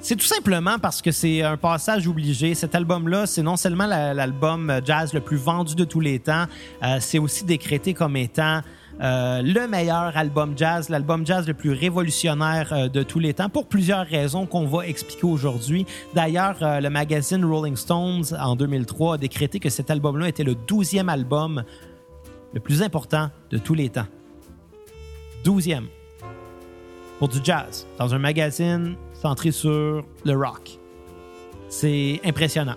[0.00, 2.54] C'est tout simplement parce que c'est un passage obligé.
[2.54, 6.44] Cet album-là, c'est non seulement la- l'album jazz le plus vendu de tous les temps,
[7.00, 8.60] c'est aussi décrété comme étant
[9.00, 13.48] euh, le meilleur album jazz, l'album jazz le plus révolutionnaire euh, de tous les temps,
[13.48, 15.86] pour plusieurs raisons qu'on va expliquer aujourd'hui.
[16.14, 20.54] D'ailleurs, euh, le magazine Rolling Stones, en 2003, a décrété que cet album-là était le
[20.54, 21.64] 12e album
[22.52, 24.06] le plus important de tous les temps.
[25.44, 25.84] 12e
[27.18, 30.78] pour du jazz dans un magazine centré sur le rock.
[31.68, 32.76] C'est impressionnant.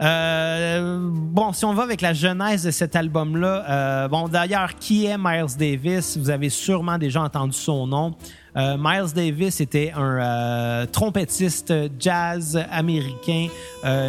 [0.00, 5.06] Euh, bon, si on va avec la genèse de cet album-là, euh, bon, d'ailleurs, qui
[5.06, 6.16] est Miles Davis?
[6.18, 8.14] Vous avez sûrement déjà entendu son nom.
[8.56, 13.48] Euh, Miles Davis était un trompettiste jazz américain,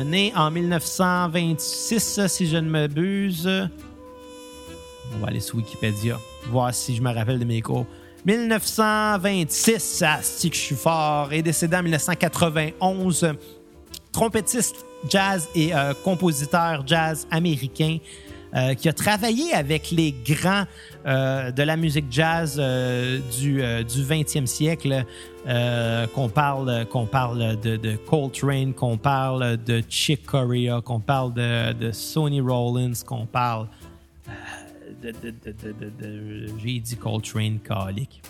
[0.06, 3.50] né en 1926, si je ne m'abuse.
[5.14, 6.18] On va aller sur Wikipédia,
[6.50, 7.86] voir si je me rappelle de mes cours.
[8.26, 13.34] 1926, ah, c'est que je suis fort, et décédé en 1991.
[14.12, 17.98] Trompettiste jazz et euh, compositeur jazz américain
[18.56, 20.64] euh, qui a travaillé avec les grands
[21.06, 25.04] euh, de la musique jazz du, du 20e siècle,
[26.14, 31.92] qu'on parle, qu'on parle de, Coltrane, qu'on parle de Chick Corea, qu'on parle de, de
[31.92, 33.68] Sonny Rollins, qu'on parle
[35.04, 38.22] de- de- j'ai dit Coltrane, calique.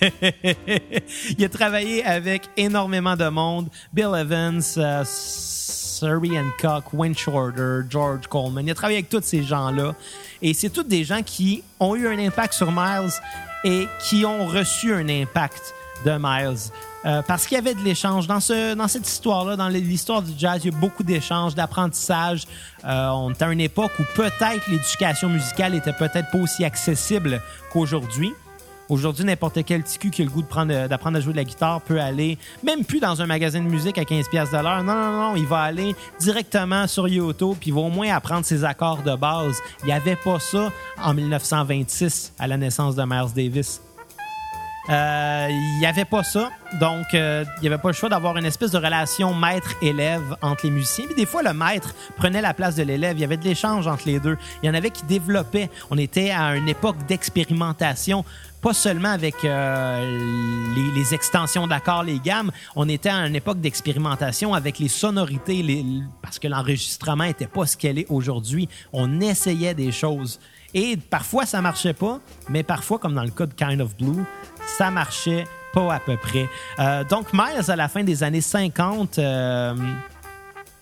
[1.38, 3.68] il a travaillé avec énormément de monde.
[3.92, 5.04] Bill Evans, euh,
[5.98, 8.64] Surrey Hancock, Wayne Shorter, George Coleman.
[8.64, 9.94] Il a travaillé avec tous ces gens-là.
[10.40, 13.10] Et c'est tous des gens qui ont eu un impact sur Miles
[13.64, 16.70] et qui ont reçu un impact de Miles.
[17.04, 18.28] Euh, parce qu'il y avait de l'échange.
[18.28, 22.44] Dans cette histoire-là, dans l'histoire du jazz, il y a beaucoup d'échanges, d'apprentissage.
[22.84, 27.42] Euh, on est à une époque où peut-être l'éducation musicale était peut-être pas aussi accessible
[27.72, 28.32] qu'aujourd'hui.
[28.88, 32.00] Aujourd'hui, n'importe quel petit qui a le goût d'apprendre à jouer de la guitare peut
[32.00, 34.82] aller, même plus dans un magasin de musique à 15$ piastres de l'heure.
[34.82, 38.46] Non, non, non, il va aller directement sur YouTube puis il va au moins apprendre
[38.46, 39.58] ses accords de base.
[39.82, 40.72] Il n'y avait pas ça
[41.02, 43.82] en 1926 à la naissance de Miles Davis.
[44.90, 46.50] Euh, Il n'y avait pas ça.
[46.80, 50.64] Donc, euh, il n'y avait pas le choix d'avoir une espèce de relation maître-élève entre
[50.64, 51.04] les musiciens.
[51.06, 53.16] Puis des fois, le maître prenait la place de l'élève.
[53.16, 54.38] Il y avait de l'échange entre les deux.
[54.62, 55.70] Il y en avait qui développaient.
[55.90, 58.24] On était à une époque d'expérimentation.
[58.60, 62.50] Pas seulement avec euh, les, extensions d'accords, les gammes.
[62.74, 65.64] On était à une époque d'expérimentation avec les sonorités,
[66.22, 68.68] parce que l'enregistrement n'était pas ce qu'elle est aujourd'hui.
[68.92, 70.40] On essayait des choses.
[70.74, 74.24] Et parfois, ça marchait pas, mais parfois, comme dans le cas de Kind of Blue,
[74.76, 76.48] ça marchait pas à peu près.
[76.78, 79.74] Euh, donc, Miles, à la fin des années 50, euh,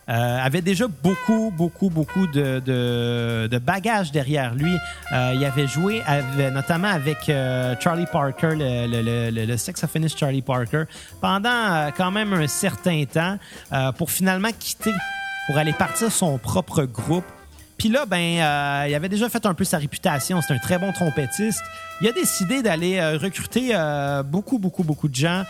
[0.08, 4.74] euh, avait déjà beaucoup, beaucoup, beaucoup de, de, de bagages derrière lui.
[5.12, 10.18] Euh, il avait joué avec- notamment avec euh, Charlie Parker, le, le, le, le- saxophoniste
[10.18, 10.84] Charlie Parker,
[11.20, 13.38] pendant euh, quand même un certain temps
[13.72, 14.92] euh, pour finalement quitter,
[15.46, 17.24] pour aller partir son propre groupe.
[17.78, 20.40] Puis là, ben, euh, il avait déjà fait un peu sa réputation.
[20.40, 21.62] C'est un très bon trompettiste.
[22.00, 25.44] Il a décidé d'aller euh, recruter euh, beaucoup, beaucoup, beaucoup de gens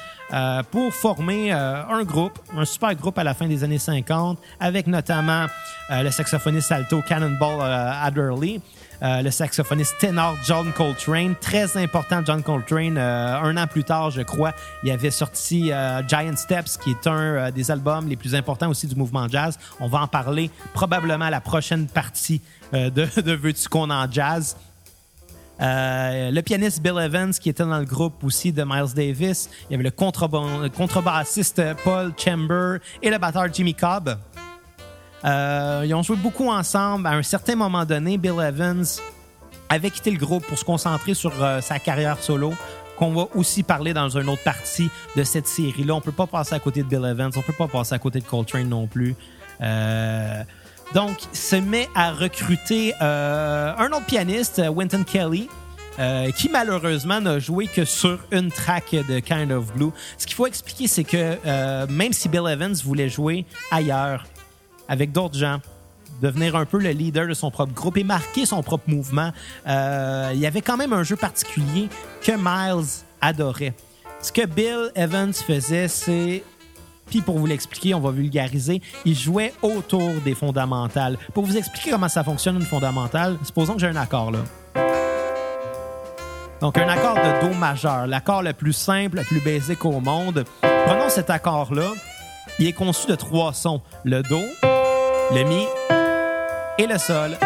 [0.73, 5.47] pour former un groupe, un super groupe à la fin des années 50, avec notamment
[5.89, 7.63] le saxophoniste alto Cannonball
[8.03, 8.61] Adderley,
[9.03, 12.97] euh, le saxophoniste ténor John Coltrane, très important John Coltrane.
[12.99, 17.07] euh, un an plus tard, je crois, il avait sorti euh, Giant Steps, qui est
[17.07, 19.59] un des albums les plus importants aussi du mouvement jazz.
[19.81, 22.41] On va en parler probablement à la prochaine partie
[22.73, 24.57] de, de Veux-tu qu'on en jazz?
[25.59, 29.49] Le pianiste Bill Evans qui était dans le groupe aussi de Miles Davis.
[29.69, 34.17] Il y avait le contrebassiste Paul Chamber et le batteur Jimmy Cobb.
[35.27, 37.07] Euh, ils ont joué beaucoup ensemble.
[37.07, 38.85] À un certain moment donné, Bill Evans
[39.69, 42.55] avait quitté le groupe pour se concentrer sur euh, sa carrière solo,
[42.97, 45.95] qu'on va aussi parler dans une autre partie de cette série-là.
[45.95, 48.21] On peut pas passer à côté de Bill Evans, on peut pas passer à côté
[48.21, 49.17] de Coltrane non plus.
[49.61, 50.43] Euh,
[50.95, 55.49] donc, il se met à recruter un autre pianiste, Wynton Kelly,
[56.37, 59.91] qui malheureusement n'a joué que sur une track de Kind of Blue.
[60.17, 64.25] Ce qu'il faut expliquer, c'est que même si Bill Evans voulait jouer ailleurs,
[64.89, 65.59] avec d'autres gens,
[66.23, 69.33] devenir un peu le leader de son propre groupe et marquer son propre mouvement,
[69.67, 71.89] euh, il y avait quand même un jeu particulier
[72.23, 72.87] que Miles
[73.21, 73.75] adorait.
[74.21, 76.43] Ce que Bill Evans faisait, c'est
[77.07, 81.17] puis pour vous l'expliquer, on va vulgariser, il jouait autour des fondamentales.
[81.35, 84.41] Pour vous expliquer comment ça fonctionne une fondamentale, supposons que j'ai un accord là.
[86.61, 90.45] Donc, un accord de Do majeur, l'accord le plus simple, le plus basique au monde.
[90.63, 91.93] Prenons cet accord-là.
[92.59, 94.41] Il est conçu de trois sons le Do,
[95.33, 95.67] le Mi
[96.79, 97.37] et le Sol.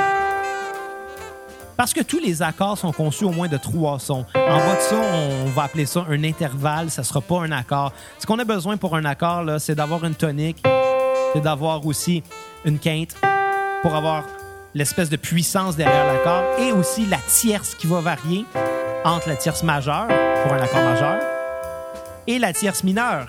[1.76, 4.26] Parce que tous les accords sont conçus au moins de trois sons.
[4.34, 7.92] En bas de ça, on va appeler ça un intervalle, ça sera pas un accord.
[8.18, 10.62] Ce qu'on a besoin pour un accord, c'est d'avoir une tonique,
[11.32, 12.22] c'est d'avoir aussi
[12.66, 13.16] une quinte
[13.80, 14.24] pour avoir
[14.74, 18.44] l'espèce de puissance derrière l'accord et aussi la tierce qui va varier
[19.04, 20.06] entre la tierce majeure
[20.42, 21.18] pour un accord majeur
[22.26, 23.26] et la tierce mineure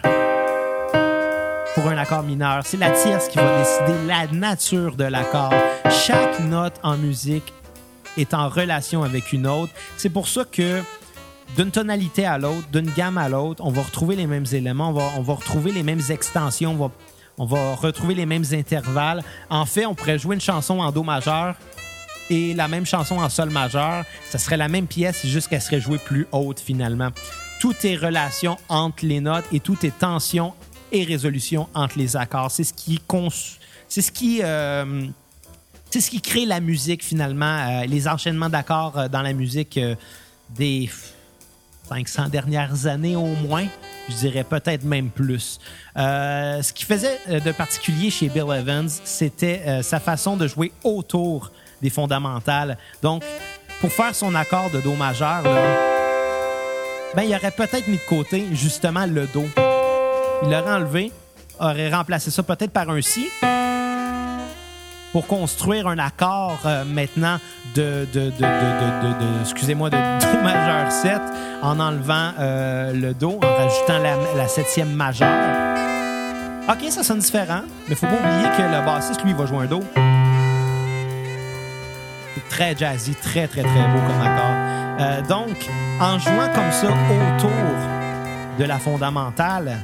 [1.75, 2.65] pour un accord mineur.
[2.65, 5.53] C'est la tierce qui va décider la nature de l'accord.
[5.89, 7.53] Chaque note en musique
[8.17, 9.71] est en relation avec une autre.
[9.97, 10.81] C'est pour ça que
[11.55, 14.93] d'une tonalité à l'autre, d'une gamme à l'autre, on va retrouver les mêmes éléments, on
[14.93, 16.91] va, on va retrouver les mêmes extensions, on va,
[17.37, 19.23] on va retrouver les mêmes intervalles.
[19.49, 21.55] En fait, on pourrait jouer une chanson en Do majeur
[22.29, 24.03] et la même chanson en Sol majeur.
[24.29, 27.09] Ça serait la même pièce, juste qu'elle serait jouée plus haute finalement.
[27.59, 30.53] Tout est relation entre les notes et tout est tension
[30.91, 32.51] et résolution entre les accords.
[32.51, 32.99] C'est ce qui
[33.87, 35.05] c'est ce qui euh,
[35.89, 37.45] c'est ce qui crée la musique finalement,
[37.81, 39.79] euh, les enchaînements d'accords euh, dans la musique
[40.49, 40.89] des
[41.89, 43.65] 500 dernières années au moins.
[44.09, 45.59] Je dirais peut-être même plus.
[45.95, 51.51] ce qui faisait de particulier chez Bill Evans, c'était sa façon de jouer autour
[51.81, 52.77] des fondamentales.
[53.01, 53.23] Donc,
[53.79, 55.43] pour faire son accord de Do majeur,
[57.15, 59.45] ben, il aurait peut-être mis de côté justement le Do
[60.43, 61.11] il l'aurait enlevé,
[61.59, 63.27] aurait remplacé ça peut-être par un Si
[65.11, 67.37] pour construire un accord euh, maintenant
[67.75, 71.21] de, de, de, de excusez-moi, de Do majeur 7
[71.61, 73.99] en enlevant euh, le Do, en rajoutant
[74.35, 75.27] la, septième majeure.
[76.69, 79.65] OK, ça sonne différent, mais faut pas oublier que le bassiste, lui, va jouer un
[79.65, 79.81] Do.
[82.49, 84.55] Très jazzy, très, très, très beau comme accord.
[84.99, 87.51] Euh, donc, en jouant comme ça autour
[88.59, 89.77] de la fondamentale,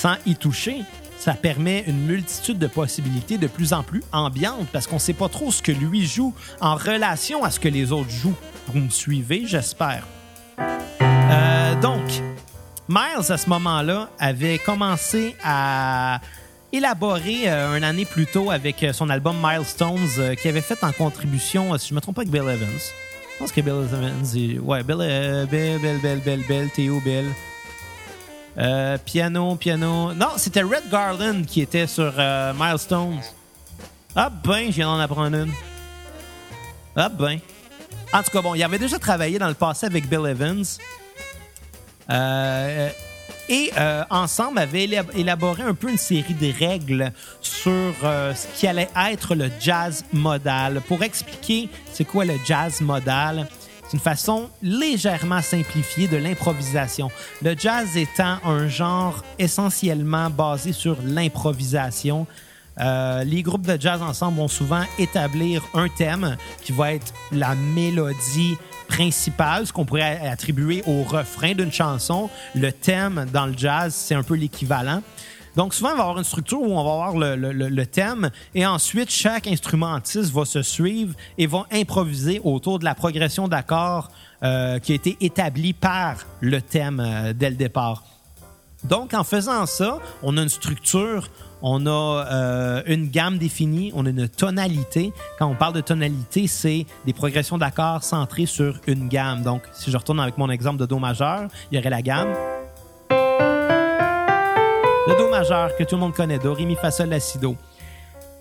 [0.00, 0.82] sans y toucher,
[1.18, 5.12] ça permet une multitude de possibilités de plus en plus ambiantes parce qu'on ne sait
[5.12, 6.32] pas trop ce que lui joue
[6.62, 8.36] en relation à ce que les autres jouent.
[8.68, 10.06] Vous me suivez, j'espère.
[11.02, 12.00] Euh, donc,
[12.88, 16.22] Miles, à ce moment-là, avait commencé à
[16.72, 20.92] élaborer euh, une année plus tôt avec euh, son album Milestones qui avait fait en
[20.92, 22.80] contribution, si je ne me trompe pas, avec Bill Evans.
[23.34, 27.26] Je pense que Bill Evans, ouais, Bill, Bill, Bill, Bill, Bill, Bill, Théo, Bill.
[28.58, 30.12] Euh, piano, piano.
[30.12, 33.20] Non, c'était Red Garland qui était sur euh, Milestones.
[34.14, 35.52] Ah ben, je viens d'en apprendre une.
[36.96, 37.38] Ah ben.
[38.12, 40.64] En tout cas, bon, il avait déjà travaillé dans le passé avec Bill Evans.
[42.10, 42.90] Euh,
[43.48, 43.72] et
[44.10, 49.50] ensemble avait élaboré un peu une série de règles sur ce qui allait être le
[49.58, 50.80] jazz modal.
[50.82, 53.48] Pour expliquer c'est quoi le jazz modal,
[53.90, 57.10] c'est une façon légèrement simplifiée de l'improvisation.
[57.42, 62.28] Le jazz étant un genre essentiellement basé sur l'improvisation.
[62.78, 67.56] Euh, les groupes de jazz ensemble vont souvent établir un thème qui va être la
[67.56, 72.30] mélodie principale, ce qu'on pourrait attribuer au refrain d'une chanson.
[72.54, 75.02] Le thème dans le jazz, c'est un peu l'équivalent.
[75.56, 79.10] Donc, souvent, on va avoir une structure où on va avoir le, thème et ensuite,
[79.10, 84.10] chaque instrumentiste va se suivre et va improviser autour de la progression d'accords
[84.42, 88.04] euh, qui a été établie par le thème euh, dès le départ.
[88.84, 91.28] Donc, en faisant ça, on a une structure,
[91.60, 95.12] on a euh, une gamme définie, on a une tonalité.
[95.38, 99.42] Quand on parle de tonalité, c'est des progressions d'accords centrées sur une gamme.
[99.42, 102.59] Donc, si je retourne avec mon exemple de Do majeur, il y aurait la gamme.
[105.10, 107.36] Le Do majeur que tout le monde connaît, Do, Ré, Mi, Fa, Sol, La, Si,
[107.36, 107.56] Do.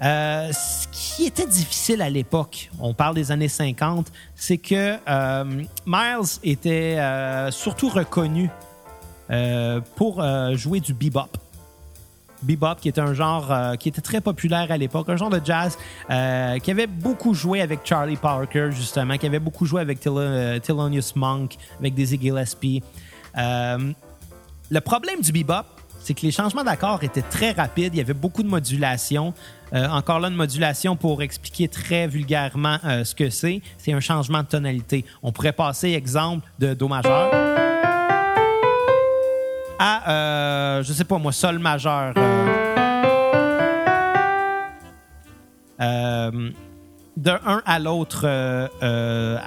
[0.03, 5.63] Euh, ce qui était difficile à l'époque, on parle des années 50, c'est que euh,
[5.87, 8.51] Miles était euh, surtout reconnu
[9.95, 11.29] pour jouer du bebop.
[12.43, 15.75] Bebop, qui était un genre qui était très populaire à l'époque, un genre de jazz
[16.07, 21.57] qui avait beaucoup joué avec Charlie Parker, justement, qui avait beaucoup joué avec Thelonious Monk,
[21.79, 22.83] avec Dizzy Gillespie.
[23.35, 25.65] le problème du bebop,
[26.09, 27.93] c'est que les changements d'accords étaient très rapides.
[27.93, 29.31] Il y avait beaucoup de modulation.
[29.73, 33.61] Euh, encore là, une modulation pour expliquer très vulgairement euh, ce que c'est.
[33.77, 35.05] C'est un changement de tonalité.
[35.21, 37.31] On pourrait passer, exemple, de Do majeur
[39.77, 42.15] à, euh, je sais pas moi, Sol majeur.
[47.19, 49.37] d'un à l'autre, euh, euh,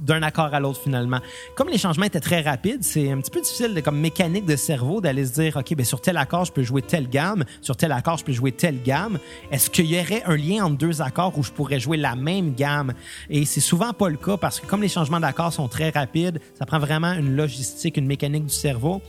[0.00, 1.18] d'un accord à l'autre finalement.
[1.54, 5.00] Comme les changements étaient très rapides, c'est un petit peu difficile comme mécanique de cerveau
[5.00, 7.92] d'aller se dire, OK, ben sur tel accord, je peux jouer telle gamme, sur tel
[7.92, 9.18] accord, je peux jouer telle gamme.
[9.50, 12.54] Est-ce qu'il y aurait un lien entre deux accords où je pourrais jouer la même
[12.54, 12.92] gamme?
[13.30, 16.40] Et c'est souvent pas le cas parce que comme les changements d'accords sont très rapides,
[16.58, 19.00] ça prend vraiment une logistique, une mécanique du cerveau.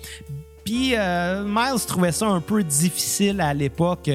[0.64, 4.10] Puis euh, Miles trouvait ça un peu difficile à l'époque.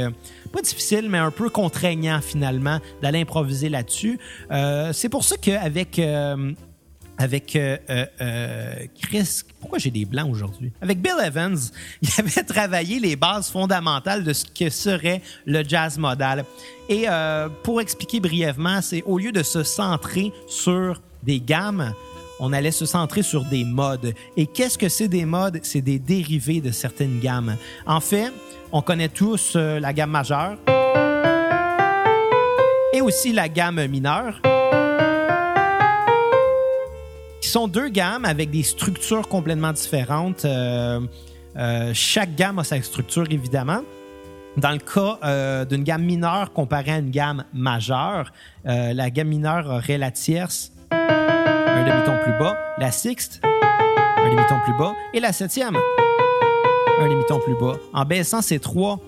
[0.52, 4.18] Pas difficile, mais un peu contraignant finalement d'aller improviser là-dessus.
[4.50, 6.52] Euh, c'est pour ça qu'avec euh,
[7.18, 7.58] avec
[9.02, 10.72] Chris, pourquoi j'ai des blancs aujourd'hui?
[10.80, 11.58] Avec Bill Evans,
[12.02, 16.44] il avait travaillé les bases fondamentales de ce que serait le jazz modal.
[16.88, 17.06] Et
[17.62, 21.92] pour expliquer brièvement, c'est au lieu de se centrer sur des gammes,
[22.40, 24.14] on allait se centrer sur des modes.
[24.36, 25.60] Et qu'est-ce que c'est des modes?
[25.62, 27.56] C'est des dérivés de certaines gammes.
[27.86, 28.32] En fait,
[28.72, 30.56] on connaît tous euh, la gamme majeure
[32.92, 34.40] et aussi la gamme mineure
[37.40, 40.44] qui sont deux gammes avec des structures complètement différentes.
[40.44, 41.00] Euh,
[41.56, 43.82] euh, chaque gamme a sa structure, évidemment.
[44.56, 48.32] Dans le cas d'une gamme mineure comparée à une gamme majeure,
[48.64, 50.72] la gamme mineure aurait la tierce,
[51.80, 55.78] un demi-ton plus bas, la sixte, un demi-ton plus bas, et la septième,
[57.00, 57.76] un demi-ton plus bas.
[57.94, 58.98] En baissant ces trois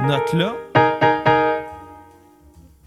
[0.00, 0.54] notes-là,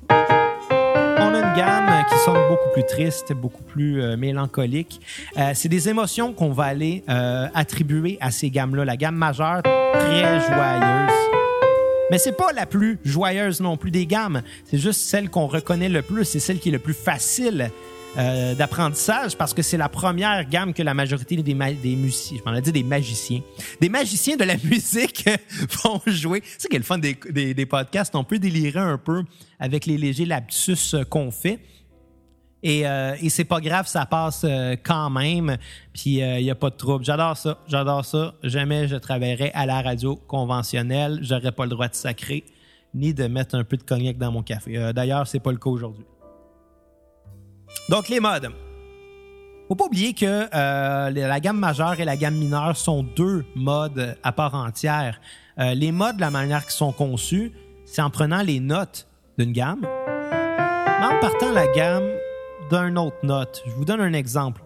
[0.09, 5.01] on a une gamme qui sonne beaucoup plus triste, beaucoup plus euh, mélancolique.
[5.37, 8.85] Euh, c'est des émotions qu'on va aller euh, attribuer à ces gammes-là.
[8.85, 11.11] La gamme majeure, très joyeuse.
[12.11, 14.41] Mais c'est pas la plus joyeuse non plus des gammes.
[14.65, 16.23] C'est juste celle qu'on reconnaît le plus.
[16.23, 17.71] C'est celle qui est le plus facile
[18.17, 22.55] euh, d'apprentissage parce que c'est la première gamme que la majorité des, musiciens, je m'en
[22.55, 23.41] ai dit des magiciens,
[23.79, 25.29] des magiciens de la musique
[25.83, 26.43] vont jouer.
[26.57, 29.23] C'est quel fun des, des, des, podcasts, on peut délirer un peu
[29.59, 31.59] avec les légers lapsus euh, qu'on fait.
[32.63, 35.57] Et, euh, et c'est pas grave, ça passe euh, quand même.
[35.93, 37.05] Puis il y a pas de trouble.
[37.05, 38.35] J'adore ça, j'adore ça.
[38.43, 41.19] Jamais je travaillerai à la radio conventionnelle.
[41.21, 42.43] J'aurais pas le droit de sacrer
[42.93, 44.91] ni de mettre un peu de cognac dans mon café.
[44.93, 46.03] D'ailleurs, c'est pas le cas aujourd'hui.
[47.89, 48.51] Donc, les modes.
[49.67, 54.17] Faut pas oublier que euh, la gamme majeure et la gamme mineure sont deux modes
[54.21, 55.21] à part entière.
[55.59, 57.53] Euh, les modes, de la manière qu'ils sont conçus,
[57.85, 59.07] c'est en prenant les notes
[59.37, 62.09] d'une gamme, mais en partant la gamme
[62.69, 63.63] d'une autre note.
[63.65, 64.61] Je vous donne un exemple.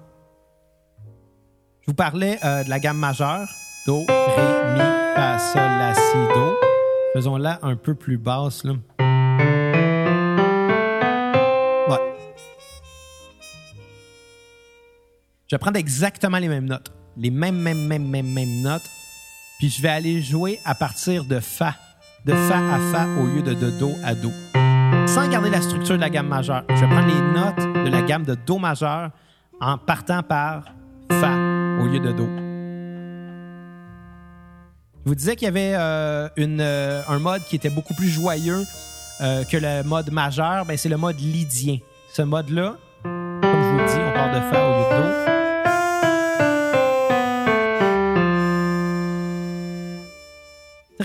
[1.81, 3.47] Je vous parlais euh, de la gamme majeure,
[3.85, 4.79] Do, Ré, Mi,
[5.15, 6.55] Fa, Sol, La, Si, Do.
[7.13, 8.63] Faisons-la un peu plus basse.
[8.63, 8.73] Là.
[15.47, 16.91] Je vais prendre exactement les mêmes notes.
[17.17, 18.89] Les mêmes, mêmes, mêmes, mêmes, mêmes notes.
[19.59, 21.75] Puis je vais aller jouer à partir de Fa.
[22.25, 24.31] De Fa à Fa au lieu de, de Do à Do.
[25.05, 26.63] Sans garder la structure de la gamme majeure.
[26.69, 29.11] Je vais prendre les notes de la gamme de Do majeur
[29.61, 30.63] en partant par
[31.11, 31.33] Fa
[31.79, 32.27] au lieu de Do.
[35.05, 38.09] Je vous disais qu'il y avait euh, une, euh, un mode qui était beaucoup plus
[38.09, 38.63] joyeux
[39.21, 40.65] euh, que le mode majeur.
[40.65, 41.77] Ben, c'est le mode lydien.
[42.11, 44.84] Ce mode-là, comme je vous dis, on part de Fa au lieu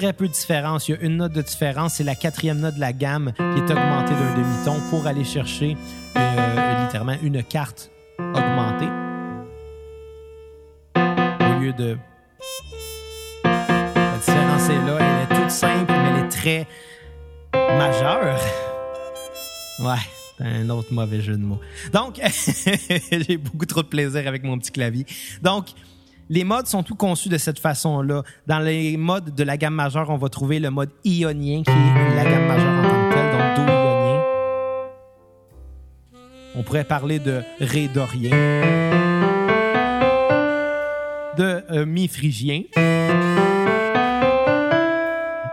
[0.01, 0.89] très peu de différence.
[0.89, 1.95] Il y a une note de différence.
[1.95, 5.77] C'est la quatrième note de la gamme qui est augmentée d'un demi-ton pour aller chercher
[6.17, 8.89] euh, littéralement une carte augmentée.
[10.97, 11.99] Au lieu de.
[13.45, 14.99] La différence est là.
[15.01, 16.67] Elle est toute simple, mais elle est très
[17.53, 18.41] majeure.
[19.81, 19.97] Ouais
[20.43, 21.61] un autre mauvais jeu de mots.
[21.93, 22.19] Donc,
[23.11, 25.05] j'ai beaucoup trop de plaisir avec mon petit clavier.
[25.43, 25.67] Donc,
[26.31, 28.23] les modes sont tout conçus de cette façon-là.
[28.47, 32.15] Dans les modes de la gamme majeure, on va trouver le mode ionien, qui est
[32.15, 34.23] la gamme majeure en tant que telle, donc do ionien.
[36.55, 38.31] On pourrait parler de ré dorien,
[41.37, 42.63] de euh, mi phrygien,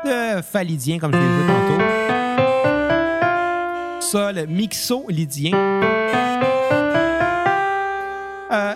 [0.06, 1.82] de fa lydien, comme je l'ai vu tantôt,
[4.00, 5.97] sol mixo-lydien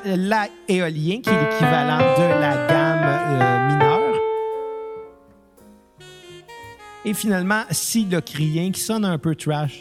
[0.06, 4.16] euh, la éolien, qui est l'équivalent de la gamme euh, mineure.
[7.06, 9.78] Et finalement, si le crien, qui sonne un peu trash.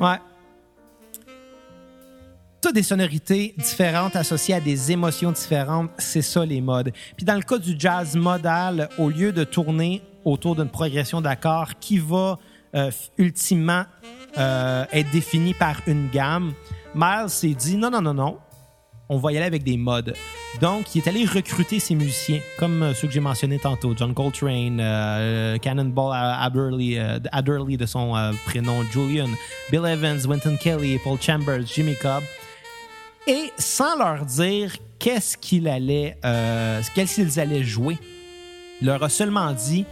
[0.00, 0.18] Ouais.
[2.60, 6.92] Toutes des sonorités différentes associées à des émotions différentes, c'est ça les modes.
[7.16, 11.78] Puis dans le cas du jazz modal, au lieu de tourner autour d'une progression d'accords
[11.80, 12.38] qui va
[13.16, 13.84] ultimement
[14.36, 16.52] euh, être défini par une gamme.
[16.94, 18.38] Miles s'est dit non, non, non, non.
[19.08, 20.14] on va y aller avec des modes.
[20.60, 24.12] Donc, il est allé recruter ses musiciens, comme euh, ceux que j'ai mentionnés tantôt, John
[24.12, 28.14] Coltrane, euh, Cannonball Adderley, euh, Adderley de son
[28.46, 29.28] prénom, Julian,
[29.70, 32.22] Bill Evans, Wynton Kelly, Paul Chambers, Jimmy Cobb,
[33.26, 36.18] et sans leur dire qu'est-ce qu'il allait,
[36.94, 37.98] qu'est-ce qu'ils allaient jouer,
[38.80, 39.84] il leur a seulement dit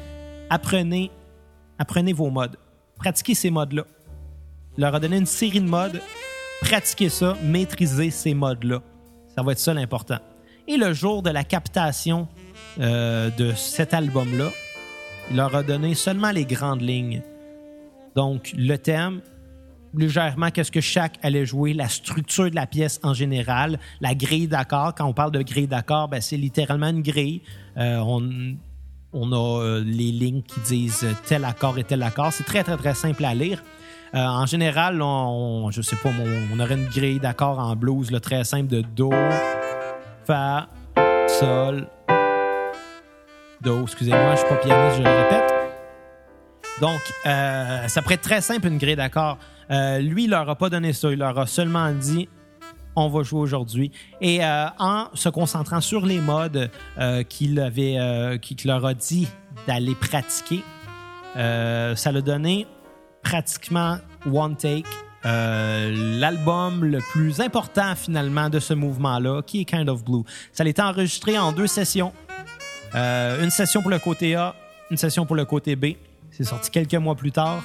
[0.51, 1.11] apprenez,
[1.79, 2.57] apprenez vos modes,
[2.97, 3.85] pratiquez ces modes-là.
[4.77, 6.01] Leur a donné une série de modes,
[6.61, 8.83] pratiquez ça, maîtrisez ces modes-là.
[9.35, 10.19] Ça va être ça l'important.
[10.69, 12.29] Et le jour de la captation
[12.81, 14.51] euh, de cet album-là,
[15.31, 17.23] il leur a donné seulement les grandes lignes.
[18.15, 19.21] Donc, le thème,
[19.95, 24.49] légèrement qu'est-ce que chaque allait jouer, la structure de la pièce en général, la grille
[24.49, 24.95] d'accords.
[24.95, 27.43] Quand on parle de grille d'accords, ben, c'est littéralement une grille.
[27.77, 28.57] Euh, on,
[29.17, 32.33] on, a euh, les lignes qui disent tel accord et tel accord.
[32.33, 33.63] C'est très, très, très simple à lire.
[34.15, 36.11] en général, on, je sais pas,
[36.53, 39.11] on, aurait une grille d'accords en blues très simple de Do,
[40.27, 40.69] Fa,
[41.39, 41.89] Sol,
[43.61, 43.83] Do.
[43.83, 45.57] Excusez-moi, je suis pas pianiste, je le répète.
[46.81, 49.39] Donc, euh, ça pourrait être très simple une grille d'accord.
[49.71, 51.11] Euh, lui, il leur a pas donné ça.
[51.11, 52.29] Il leur a seulement dit
[52.97, 53.93] on va jouer aujourd'hui.
[54.21, 56.71] Et euh, en se concentrant sur les modes
[57.29, 59.29] qu'il avait, qu'il leur a dit
[59.67, 60.63] d'aller pratiquer,
[61.35, 62.67] ça l'a donné
[63.23, 63.99] pratiquement
[64.33, 64.89] one take
[65.27, 70.23] euh, l'album le plus important finalement de ce mouvement-là, qui est Kind of Blue.
[70.53, 72.13] Ça a été enregistré en deux sessions.
[72.95, 74.55] Euh, une session pour le côté A,
[74.91, 75.95] une session pour le côté B.
[76.31, 77.63] C'est sorti quelques mois plus tard.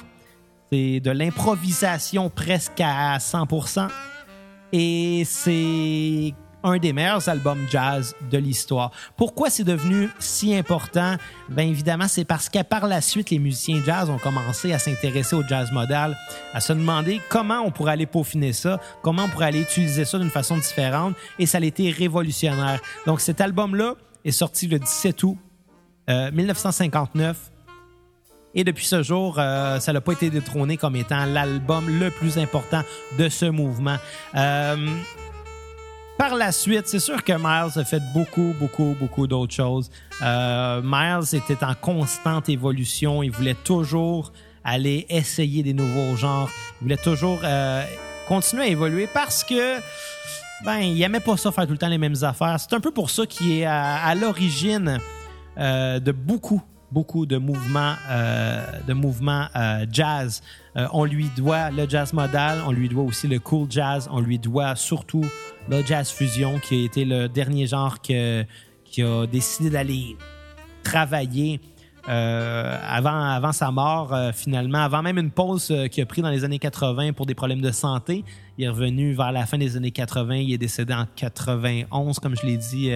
[0.72, 3.88] C'est de l'improvisation presque à 100%.
[4.72, 8.90] Et c'est un des meilleurs albums jazz de l'histoire.
[9.16, 11.16] Pourquoi c'est devenu si important?
[11.48, 15.36] Bien évidemment, c'est parce que par la suite, les musiciens jazz ont commencé à s'intéresser
[15.36, 16.16] au jazz modal,
[16.54, 20.18] à se demander comment on pourrait aller peaufiner ça, comment on pourrait aller utiliser ça
[20.18, 22.80] d'une façon différente, et ça a été révolutionnaire.
[23.06, 23.94] Donc cet album-là
[24.24, 25.36] est sorti le 17 août
[26.08, 27.51] 1959.
[28.54, 32.38] Et depuis ce jour, euh, ça n'a pas été détrôné comme étant l'album le plus
[32.38, 32.82] important
[33.18, 33.96] de ce mouvement.
[34.34, 34.76] Euh,
[36.22, 39.90] par la suite, c'est sûr que Miles a fait beaucoup, beaucoup, beaucoup d'autres choses.
[40.22, 43.24] Euh, Miles était en constante évolution.
[43.24, 44.32] Il voulait toujours
[44.62, 46.48] aller essayer des nouveaux genres.
[46.80, 47.84] Il voulait toujours euh,
[48.28, 49.80] continuer à évoluer parce que
[50.64, 52.56] ben, il aimait pas ça faire tout le temps les mêmes affaires.
[52.60, 55.00] C'est un peu pour ça qu'il est à, l'origine
[55.58, 56.62] euh, de beaucoup,
[56.92, 57.94] beaucoup de mouvements,
[58.86, 59.46] de mouvements
[59.90, 60.42] jazz.
[60.92, 64.38] on lui doit le jazz modal, on lui doit aussi le cool jazz, on lui
[64.38, 65.24] doit surtout
[65.68, 68.44] le jazz fusion, qui a été le dernier genre que,
[68.84, 70.16] qui a décidé d'aller
[70.82, 71.60] travailler
[72.08, 76.20] euh, avant, avant sa mort, euh, finalement, avant même une pause euh, qu'il a pris
[76.20, 78.24] dans les années 80 pour des problèmes de santé.
[78.58, 80.34] Il est revenu vers la fin des années 80.
[80.36, 82.92] Il est décédé en 91, comme je l'ai dit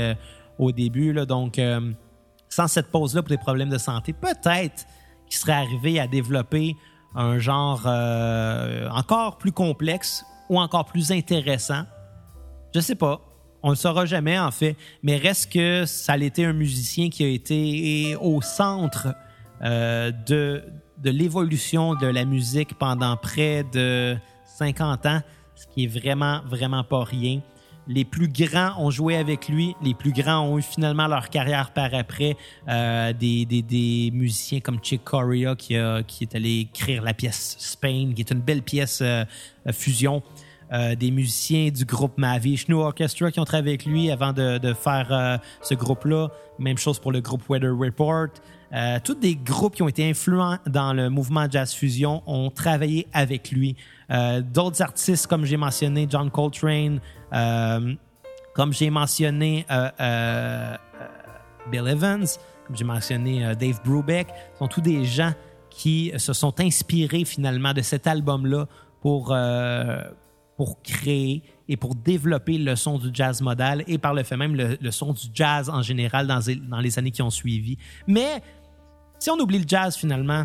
[0.59, 1.13] au début.
[1.13, 1.25] Là.
[1.25, 1.61] Donc,
[2.49, 4.87] sans cette pause-là pour des problèmes de santé, peut-être
[5.29, 6.77] qu'il serait arrivé à développer
[7.15, 7.87] un genre
[8.93, 11.85] encore plus complexe ou encore plus intéressant
[12.77, 13.21] je sais pas.
[13.63, 14.77] On le saura jamais, en fait.
[15.03, 19.09] Mais reste que ça a été un musicien qui a été au centre
[19.63, 20.63] euh, de,
[20.99, 24.15] de l'évolution de la musique pendant près de
[24.59, 25.21] 50 ans,
[25.55, 27.41] ce qui est vraiment, vraiment pas rien.
[27.89, 29.77] Les plus grands ont joué avec lui.
[29.83, 32.37] Les plus grands ont eu finalement leur carrière par après.
[32.69, 37.57] Euh, des, des, musiciens comme Chick Corea qui, a, qui est allé écrire la pièce
[37.59, 39.25] Spain, qui est une belle pièce euh,
[39.73, 40.23] fusion
[40.73, 44.59] euh, des musiciens du groupe Mavish New Orchestra qui ont travaillé avec lui avant de,
[44.75, 46.29] faire euh, ce groupe-là.
[46.59, 48.29] Même chose pour le groupe Weather Report.
[49.05, 53.51] Tous des groupes qui ont été influents dans le mouvement jazz fusion ont travaillé avec
[53.53, 53.77] lui.
[54.09, 57.01] D'autres artistes, comme j'ai mentionné, John Coltrane,
[58.55, 59.67] comme j'ai mentionné
[61.71, 62.27] Bill Evans,
[62.67, 64.29] comme j'ai mentionné Dave Brubeck,
[64.59, 65.33] sont tous des gens
[65.71, 68.67] qui se sont inspirés finalement de cet album-là
[69.01, 69.35] pour
[70.57, 74.55] pour créer et pour développer le son du jazz modal et par le fait même
[74.55, 77.77] le, son du jazz en général dans, dans, les années qui ont suivi.
[78.07, 78.43] Mais
[79.19, 80.45] si on oublie le jazz finalement,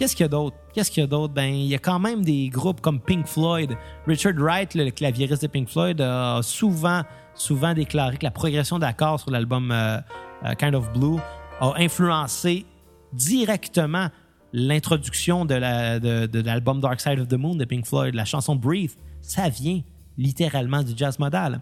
[0.00, 0.56] qu'est-ce qu'il y a d'autre?
[0.72, 1.34] Qu'est-ce qu'il y a d'autre?
[1.34, 3.76] Ben, il y a quand même des groupes comme Pink Floyd.
[4.06, 7.02] Richard Wright, le claviériste de Pink Floyd, a souvent,
[7.34, 9.98] souvent déclaré que la progression d'accords sur l'album euh,
[10.44, 11.18] euh, Kind of Blue
[11.60, 12.64] a influencé
[13.12, 14.08] directement
[14.54, 19.50] l'introduction de, l'album Dark Side of the Moon de Pink Floyd, la chanson Breathe, ça
[19.50, 19.82] vient
[20.16, 21.60] littéralement du jazz modal.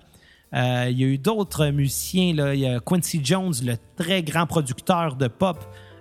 [0.55, 2.55] Euh, il y a eu d'autres musiciens, là.
[2.55, 5.59] il y a Quincy Jones, le très grand producteur de pop,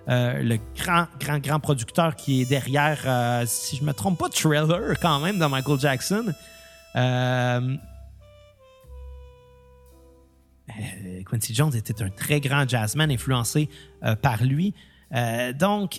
[0.08, 4.30] euh, le grand, grand, grand producteur qui est derrière, euh, si je me trompe pas,
[4.30, 6.32] Thriller quand même de Michael Jackson.
[6.96, 7.76] euh,
[11.30, 13.68] Quincy Jones était un très grand jazzman influencé
[14.22, 14.74] par lui.
[15.58, 15.98] Donc,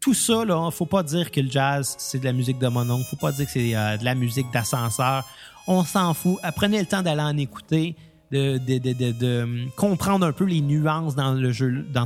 [0.00, 3.02] tout ça, là, faut pas dire que le jazz, c'est de la musique de monon.
[3.04, 5.24] Faut pas dire que c'est de la musique d'ascenseur.
[5.66, 6.38] On s'en fout.
[6.56, 7.94] Prenez le temps d'aller en écouter.
[8.34, 11.36] De, de, comprendre un peu les nuances dans,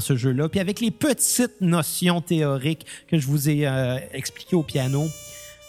[0.00, 0.48] ce jeu-là.
[0.48, 5.06] Puis avec les petites notions théoriques que je vous ai euh, expliquées au piano,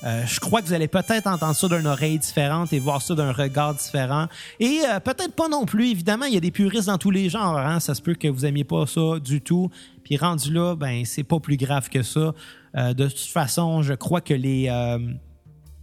[0.04, 3.16] euh, je crois que vous allez peut-être entendre ça d'une oreille différente et voir ça
[3.16, 4.28] d'un regard différent.
[4.60, 5.92] Et euh, peut-être pas non plus.
[5.92, 7.58] Évidemment, il y a des puristes dans tous les genres.
[7.58, 7.80] Hein?
[7.80, 9.70] Ça se peut que vous aimiez pas ça du tout.
[10.04, 12.34] Puis rendu là, ben c'est pas plus grave que ça.
[12.76, 14.70] De toute façon, je crois que les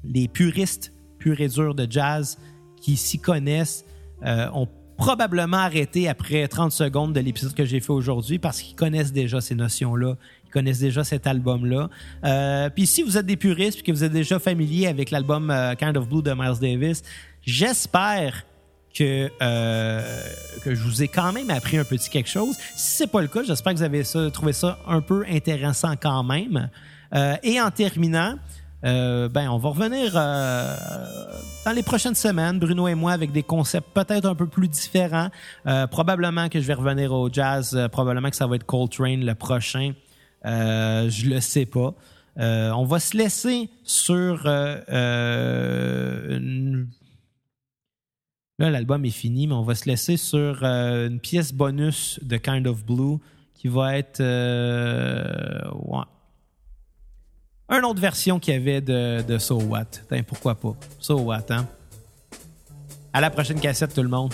[0.05, 2.39] les puristes purs et durs de jazz
[2.81, 3.85] qui s'y connaissent
[4.25, 9.13] ont probablement arrêté après 30 secondes de l'épisode que j'ai fait aujourd'hui parce qu'ils connaissent
[9.13, 10.17] déjà ces notions-là
[10.57, 11.91] connaissent déjà cet album-là.
[12.25, 15.51] Euh, puis si vous êtes des puristes et que vous êtes déjà familier avec l'album
[15.51, 17.03] euh, Kind of Blue de Miles Davis,
[17.43, 18.47] j'espère
[18.95, 20.23] que, euh,
[20.65, 22.57] je vous ai quand même appris un petit quelque chose.
[22.75, 26.25] Si c'est pas le cas, j'espère que vous avez trouvé ça un peu intéressant quand
[26.25, 26.71] même.
[27.43, 28.37] et en terminant,
[28.87, 34.27] ben, on va revenir dans les prochaines semaines, Bruno et moi, avec des concepts peut-être
[34.27, 35.31] un peu plus différents.
[35.91, 37.77] probablement que je vais revenir au jazz.
[37.91, 39.93] probablement que ça va être Coltrane le prochain.
[40.47, 41.95] Euh, je le sais pas.
[42.39, 46.89] Euh, on va se laisser sur euh, une...
[48.59, 52.67] Là, l'album est fini, mais on va se laisser sur une pièce bonus de Kind
[52.67, 53.19] of Blue
[53.55, 54.21] qui va être
[55.75, 56.05] ouais.
[57.69, 59.85] Une autre version qu'il y avait de, de So What.
[60.27, 60.75] pourquoi pas?
[60.99, 61.67] So What, hein?
[63.13, 64.33] À la prochaine cassette, tout le monde.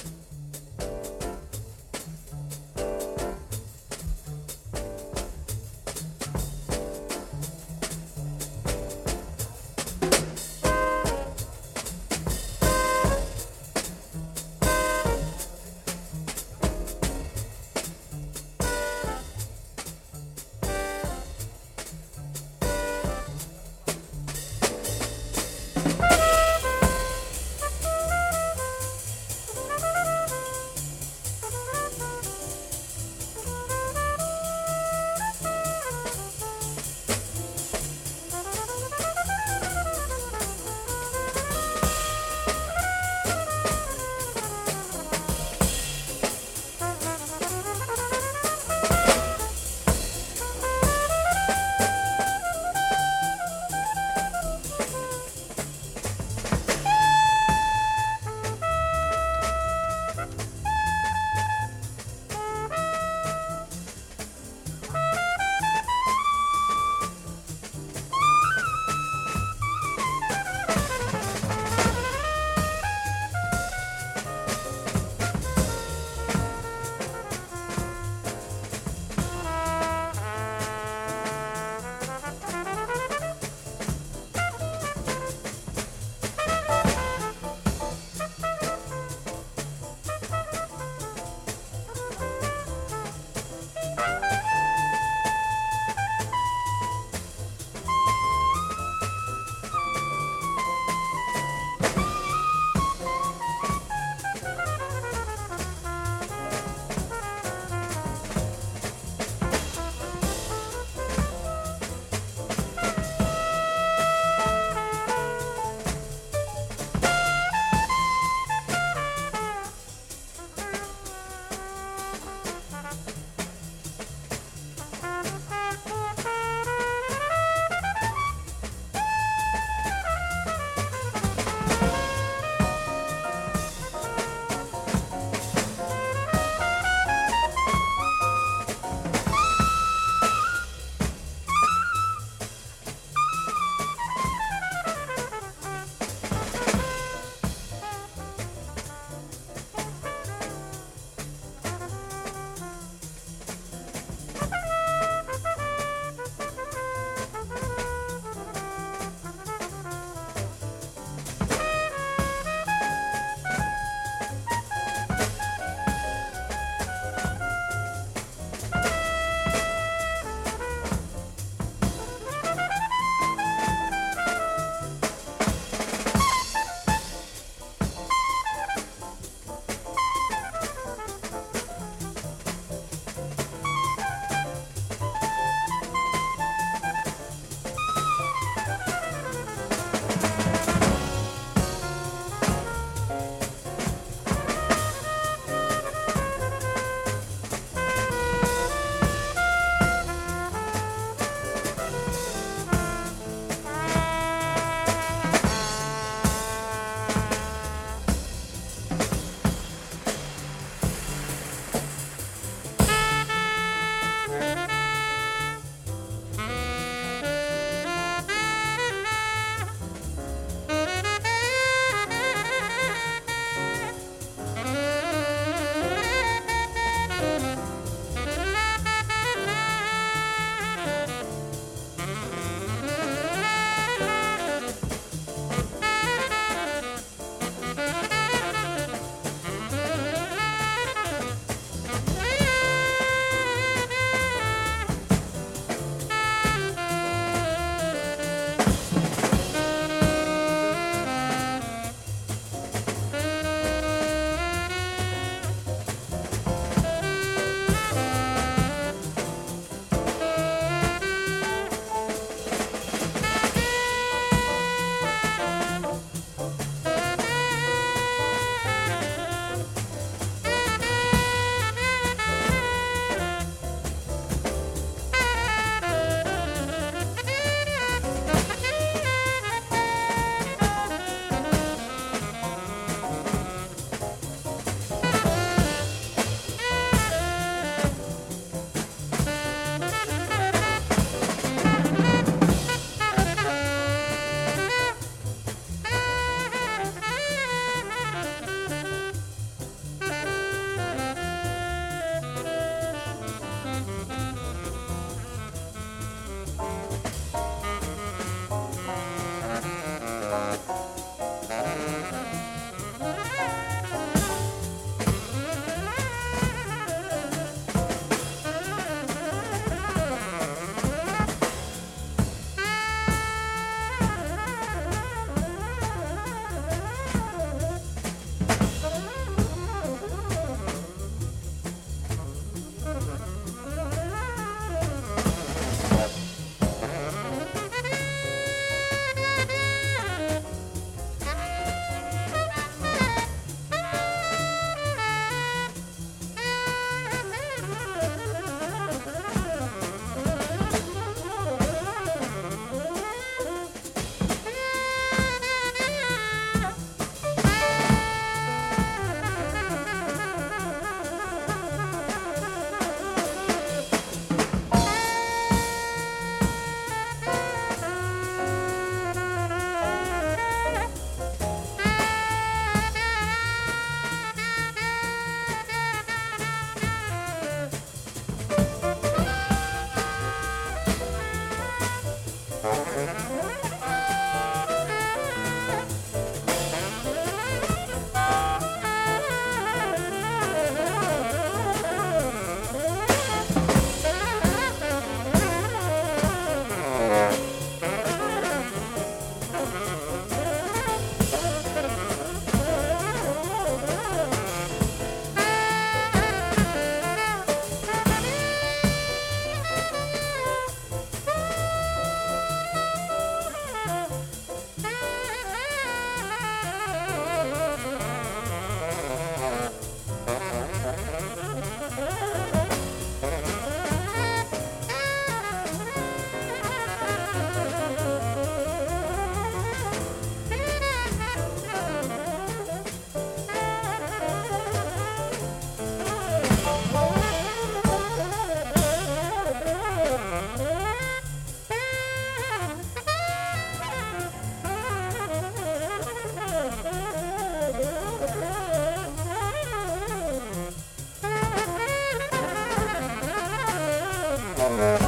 [454.64, 455.01] Uh-huh.